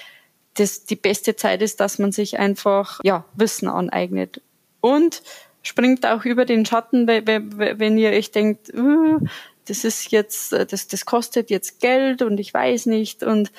das 0.56 0.86
die 0.86 0.96
beste 0.96 1.36
Zeit 1.36 1.62
ist, 1.62 1.80
dass 1.80 1.98
man 1.98 2.12
sich 2.12 2.40
einfach 2.40 3.00
ja 3.04 3.26
Wissen 3.36 3.70
aneignet 3.70 4.42
und 4.82 5.22
springt 5.64 6.06
auch 6.06 6.26
über 6.26 6.46
den 6.46 6.66
Schatten, 6.66 7.08
wenn 7.08 7.98
ihr 7.98 8.10
euch 8.12 8.32
denkt, 8.32 8.74
uh, 8.74 9.20
das 9.66 9.84
ist 9.84 10.12
jetzt, 10.12 10.52
das, 10.52 10.88
das 10.88 11.06
kostet 11.06 11.50
jetzt 11.50 11.80
Geld 11.80 12.22
und 12.22 12.40
ich 12.40 12.54
weiß 12.54 12.86
nicht 12.88 13.24
und 13.24 13.52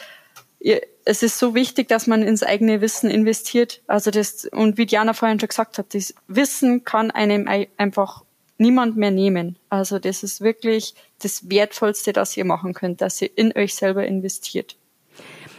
es 1.04 1.22
ist 1.22 1.38
so 1.38 1.54
wichtig, 1.54 1.88
dass 1.88 2.06
man 2.06 2.22
ins 2.22 2.42
eigene 2.42 2.80
Wissen 2.80 3.10
investiert. 3.10 3.82
Also 3.86 4.10
das, 4.10 4.46
und 4.46 4.78
wie 4.78 4.86
Diana 4.86 5.12
vorhin 5.12 5.38
schon 5.38 5.48
gesagt 5.48 5.78
hat, 5.78 5.94
das 5.94 6.14
Wissen 6.26 6.84
kann 6.84 7.10
einem 7.10 7.46
einfach 7.76 8.24
niemand 8.58 8.96
mehr 8.96 9.10
nehmen. 9.10 9.58
Also 9.68 9.98
das 9.98 10.22
ist 10.22 10.40
wirklich 10.40 10.94
das 11.20 11.48
Wertvollste, 11.48 12.12
das 12.12 12.36
ihr 12.36 12.44
machen 12.44 12.74
könnt, 12.74 13.00
dass 13.00 13.20
ihr 13.22 13.30
in 13.36 13.56
euch 13.56 13.74
selber 13.74 14.06
investiert. 14.06 14.76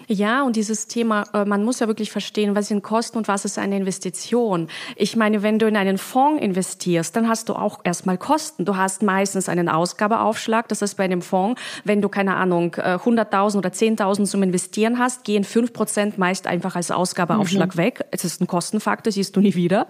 Ja, 0.09 0.43
und 0.43 0.55
dieses 0.55 0.87
Thema, 0.87 1.25
äh, 1.33 1.43
man 1.43 1.65
muss 1.65 1.81
ja 1.81 1.87
wirklich 1.87 2.11
verstehen, 2.11 2.55
was 2.55 2.69
sind 2.69 2.81
Kosten 2.81 3.17
und 3.17 3.27
was 3.27 3.43
ist 3.43 3.57
eine 3.57 3.75
Investition. 3.75 4.69
Ich 4.95 5.17
meine, 5.17 5.43
wenn 5.43 5.59
du 5.59 5.67
in 5.67 5.75
einen 5.75 5.97
Fonds 5.97 6.41
investierst, 6.41 7.13
dann 7.15 7.27
hast 7.27 7.49
du 7.49 7.53
auch 7.53 7.81
erstmal 7.83 8.17
Kosten. 8.17 8.63
Du 8.63 8.77
hast 8.77 9.03
meistens 9.03 9.49
einen 9.49 9.67
Ausgabeaufschlag. 9.67 10.69
Das 10.69 10.81
ist 10.81 10.95
bei 10.95 11.03
einem 11.03 11.21
Fonds, 11.21 11.61
wenn 11.83 12.01
du, 12.01 12.07
keine 12.07 12.35
Ahnung, 12.37 12.73
100.000 12.75 13.55
äh, 13.55 13.57
oder 13.57 13.69
10.000 13.69 14.25
zum 14.25 14.43
Investieren 14.43 14.97
hast, 14.97 15.25
gehen 15.25 15.43
5% 15.43 16.13
meist 16.15 16.47
einfach 16.47 16.77
als 16.77 16.89
Ausgabeaufschlag 16.89 17.75
mhm. 17.75 17.77
weg. 17.77 18.05
Es 18.11 18.23
ist 18.23 18.39
ein 18.39 18.47
Kostenfaktor, 18.47 19.11
siehst 19.11 19.35
du 19.35 19.41
nie 19.41 19.55
wieder. 19.55 19.87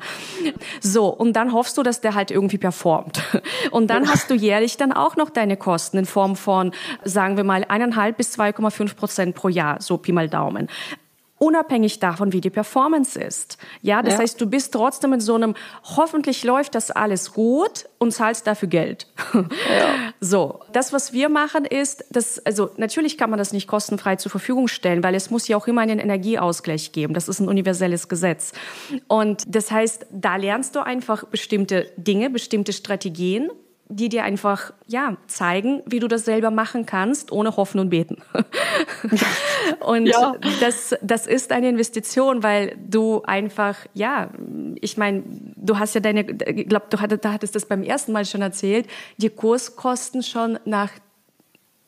So, 0.82 1.08
und 1.08 1.34
dann 1.34 1.53
hoffst 1.53 1.77
du, 1.77 1.84
dass 1.84 2.01
der 2.01 2.15
halt 2.15 2.32
irgendwie 2.32 2.58
performt. 2.58 3.21
Und 3.71 3.88
dann 3.89 4.10
hast 4.10 4.30
du 4.30 4.34
jährlich 4.34 4.77
dann 4.77 4.91
auch 4.91 5.15
noch 5.15 5.30
deine 5.30 5.58
Kosten 5.58 5.97
in 5.97 6.06
Form 6.06 6.36
von, 6.36 6.71
sagen 7.03 7.38
wir 7.38 7.43
mal, 7.43 7.65
eineinhalb 7.67 8.17
bis 8.17 8.38
2,5 8.38 8.95
Prozent 8.95 9.36
pro 9.36 9.49
Jahr, 9.49 9.82
so 9.82 9.97
Pi 10.08 10.13
mal 10.13 10.30
Daumen 10.30 10.70
unabhängig 11.39 12.00
davon, 12.00 12.34
wie 12.34 12.41
die 12.41 12.50
Performance 12.50 13.20
ist. 13.20 13.58
Ja, 13.82 14.02
das 14.02 14.15
ja. 14.15 14.20
heißt, 14.22 14.41
du 14.41 14.48
bist 14.48 14.74
trotzdem 14.74 15.13
in 15.13 15.20
so 15.20 15.36
einem, 15.36 15.56
hoffentlich 15.84 16.43
läuft 16.43 16.74
das 16.76 16.89
alles 16.89 17.34
gut 17.34 17.88
und 18.00 18.12
zahlst 18.12 18.48
dafür 18.48 18.67
Geld. 18.67 19.08
Ja. 19.34 19.43
So, 20.20 20.62
das, 20.74 20.93
was 20.93 21.13
wir 21.13 21.30
machen, 21.30 21.63
ist, 21.63 22.04
dass, 22.10 22.43
also 22.43 22.72
natürlich 22.78 23.20
kann 23.20 23.30
man 23.30 23.38
das 23.38 23.54
nicht 23.54 23.67
kostenfrei 23.67 24.15
zur 24.15 24.32
Verfügung 24.32 24.67
stellen, 24.67 25.04
weil 25.04 25.13
es 25.13 25.30
muss 25.30 25.48
ja 25.48 25.56
auch 25.56 25.67
immer 25.67 25.82
einen 25.82 26.00
Energieausgleich 26.00 26.91
geben. 26.91 27.13
Das 27.13 27.28
ist 27.28 27.39
ein 27.39 27.48
universelles 27.48 28.10
Gesetz. 28.10 28.52
Und 29.08 29.43
das 29.48 29.70
heißt, 29.70 30.08
da 30.10 30.38
lernst 30.38 30.76
du 30.76 30.80
einfach 30.80 31.26
bestimmte 31.26 31.91
Dinge, 31.98 32.32
bestimmte 32.32 32.74
Strategien, 32.74 33.52
die 33.89 34.10
dir 34.10 34.23
einfach 34.23 34.73
ja 34.86 35.17
zeigen, 35.28 35.82
wie 35.86 36.00
du 36.00 36.08
das 36.08 36.26
selber 36.26 36.52
machen 36.52 36.86
kannst, 36.86 37.32
ohne 37.32 37.56
Hoffen 37.56 37.80
und 37.80 37.89
Beten. 37.89 38.17
und 39.80 40.08
ja. 40.08 40.36
das 40.60 40.95
das 41.02 41.28
ist 41.28 41.52
eine 41.52 41.69
Investition, 41.69 42.43
weil 42.43 42.76
du 42.86 43.21
einfach 43.23 43.78
ja, 43.93 44.30
ich 44.82 44.97
meine, 44.97 45.23
du 45.56 45.80
hast 45.80 45.95
ja 45.95 46.02
deine, 46.02 46.21
ich 46.21 46.67
glaube, 46.67 46.88
du 46.89 47.00
hattest, 47.00 47.26
da 47.26 47.34
hattest 47.34 47.56
das 47.56 47.65
beim 47.65 47.84
ersten 47.84 48.12
Mal 48.12 48.26
schon 48.26 48.41
erzählt, 48.41 48.88
die 49.17 49.30
Kurskosten 49.30 50.23
schon 50.23 50.60
nach 50.65 50.91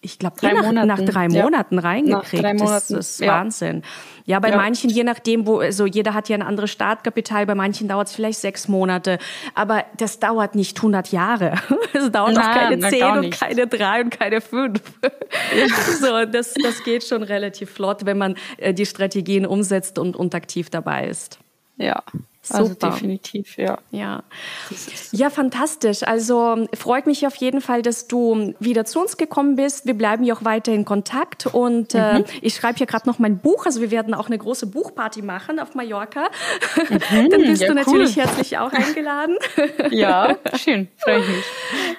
ich 0.01 0.17
glaube, 0.17 0.35
nach, 0.41 0.85
nach, 0.85 1.01
drei 1.01 1.27
Monaten 1.27 1.75
ja. 1.75 1.81
reingekriegt. 1.81 2.41
Drei 2.43 2.53
Monaten. 2.53 2.93
Das 2.93 3.09
ist 3.09 3.19
ja. 3.19 3.33
Wahnsinn. 3.33 3.83
Ja, 4.25 4.39
bei 4.39 4.51
ja. 4.51 4.55
manchen, 4.55 4.89
je 4.89 5.03
nachdem, 5.03 5.45
wo, 5.45 5.59
also 5.59 5.85
jeder 5.85 6.13
hat 6.13 6.29
ja 6.29 6.35
ein 6.35 6.41
anderes 6.41 6.71
Startkapital, 6.71 7.45
bei 7.45 7.55
manchen 7.55 7.89
dauert 7.89 8.07
es 8.07 8.15
vielleicht 8.15 8.39
sechs 8.39 8.69
Monate, 8.69 9.17
aber 9.55 9.83
das 9.97 10.19
dauert 10.19 10.55
nicht 10.55 10.77
100 10.77 11.11
Jahre. 11.11 11.55
Es 11.91 12.11
dauert 12.11 12.35
Nein, 12.35 12.45
auch 12.45 12.53
keine 12.53 12.89
zehn 12.89 13.03
und 13.03 13.31
keine 13.31 13.67
drei 13.67 14.01
und 14.01 14.11
keine 14.11 14.41
fünf. 14.41 14.79
so, 15.99 16.25
das, 16.25 16.53
das 16.53 16.83
geht 16.83 17.03
schon 17.03 17.23
relativ 17.23 17.71
flott, 17.71 18.05
wenn 18.05 18.17
man 18.17 18.35
äh, 18.57 18.73
die 18.73 18.85
Strategien 18.85 19.45
umsetzt 19.45 19.97
und, 19.97 20.15
und 20.15 20.35
aktiv 20.35 20.69
dabei 20.69 21.07
ist. 21.07 21.39
Ja, 21.77 22.03
Super. 22.41 22.59
Also 22.59 22.73
definitiv, 22.73 23.57
ja. 23.57 23.79
Ja. 23.91 24.23
ja, 25.11 25.29
fantastisch. 25.29 26.03
Also 26.03 26.67
freut 26.73 27.05
mich 27.05 27.27
auf 27.27 27.35
jeden 27.35 27.59
Fall, 27.59 27.81
dass 27.81 28.07
du 28.07 28.53
wieder 28.59 28.85
zu 28.85 29.01
uns 29.01 29.17
gekommen 29.17 29.57
bist. 29.57 29.85
Wir 29.85 29.93
bleiben 29.93 30.23
ja 30.23 30.35
auch 30.35 30.45
weiter 30.45 30.71
in 30.71 30.85
Kontakt 30.85 31.47
und 31.47 31.93
äh, 31.93 32.19
mhm. 32.19 32.19
äh, 32.19 32.23
ich 32.41 32.55
schreibe 32.55 32.77
hier 32.77 32.87
gerade 32.87 33.07
noch 33.09 33.19
mein 33.19 33.39
Buch. 33.39 33.65
Also 33.65 33.81
wir 33.81 33.91
werden 33.91 34.13
auch 34.13 34.27
eine 34.27 34.37
große 34.37 34.67
Buchparty 34.67 35.21
machen 35.21 35.59
auf 35.59 35.75
Mallorca. 35.75 36.29
Mhm, 36.89 37.29
Dann 37.29 37.41
bist 37.41 37.61
ja, 37.61 37.67
du 37.67 37.73
natürlich 37.73 38.15
cool. 38.15 38.23
herzlich 38.23 38.57
auch 38.57 38.71
eingeladen. 38.71 39.35
ja, 39.91 40.37
schön, 40.55 40.87
freue 40.97 41.19
ich 41.19 41.27
mich. 41.27 41.45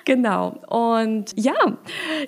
Genau. 0.06 0.58
Und 0.68 1.32
ja, 1.36 1.54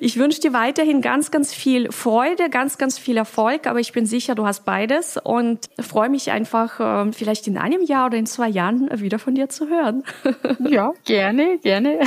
ich 0.01 0.19
wünsche 0.19 0.41
dir 0.41 0.53
weiterhin 0.53 1.01
ganz, 1.01 1.31
ganz 1.31 1.55
viel 1.55 1.91
Freude, 1.91 2.51
ganz, 2.51 2.77
ganz 2.77 2.99
viel 2.99 3.17
Erfolg. 3.17 3.67
Aber 3.67 3.81
ich 3.81 3.93
bin 3.93 4.05
sicher, 4.05 4.35
du 4.35 4.47
hast 4.47 4.67
beides 4.67 5.17
und 5.17 5.71
freue 5.81 6.11
mich 6.11 6.31
einfach, 6.31 6.79
äh, 6.79 7.13
vielleicht 7.13 7.49
in 7.49 7.57
einem 7.57 7.83
Jahr 8.03 8.07
oder 8.07 8.19
in 8.19 8.27
zwei 8.27 8.49
Jahren 8.49 8.89
wieder 9.01 9.19
von 9.19 9.35
dir 9.35 9.49
zu 9.49 9.69
hören. 9.69 10.05
Ja, 10.69 10.93
gerne, 11.05 11.59
gerne. 11.59 12.01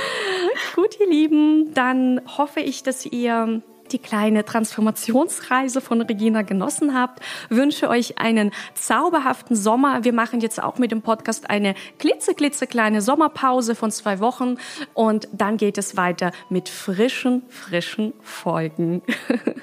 Gut, 0.74 0.98
ihr 1.00 1.08
Lieben, 1.08 1.72
dann 1.74 2.20
hoffe 2.36 2.60
ich, 2.60 2.82
dass 2.82 3.06
ihr 3.06 3.62
die 3.92 3.98
kleine 3.98 4.44
Transformationsreise 4.44 5.80
von 5.80 6.02
Regina 6.02 6.42
genossen 6.42 6.94
habt. 6.98 7.20
Wünsche 7.48 7.88
euch 7.88 8.18
einen 8.18 8.50
zauberhaften 8.74 9.56
Sommer. 9.56 10.04
Wir 10.04 10.12
machen 10.12 10.40
jetzt 10.40 10.62
auch 10.62 10.78
mit 10.78 10.90
dem 10.90 11.02
Podcast 11.02 11.48
eine 11.50 11.74
klitzeklitzekleine 11.98 13.00
Sommerpause 13.00 13.74
von 13.74 13.90
zwei 13.90 14.20
Wochen 14.20 14.56
und 14.94 15.28
dann 15.32 15.56
geht 15.56 15.78
es 15.78 15.96
weiter 15.96 16.32
mit 16.48 16.68
frischen, 16.68 17.42
frischen 17.48 18.12
Folgen. 18.20 19.02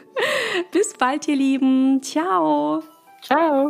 Bis 0.71 0.93
bald, 0.93 1.27
ihr 1.27 1.36
Lieben. 1.36 2.01
Ciao. 2.01 2.84
Ciao. 3.21 3.69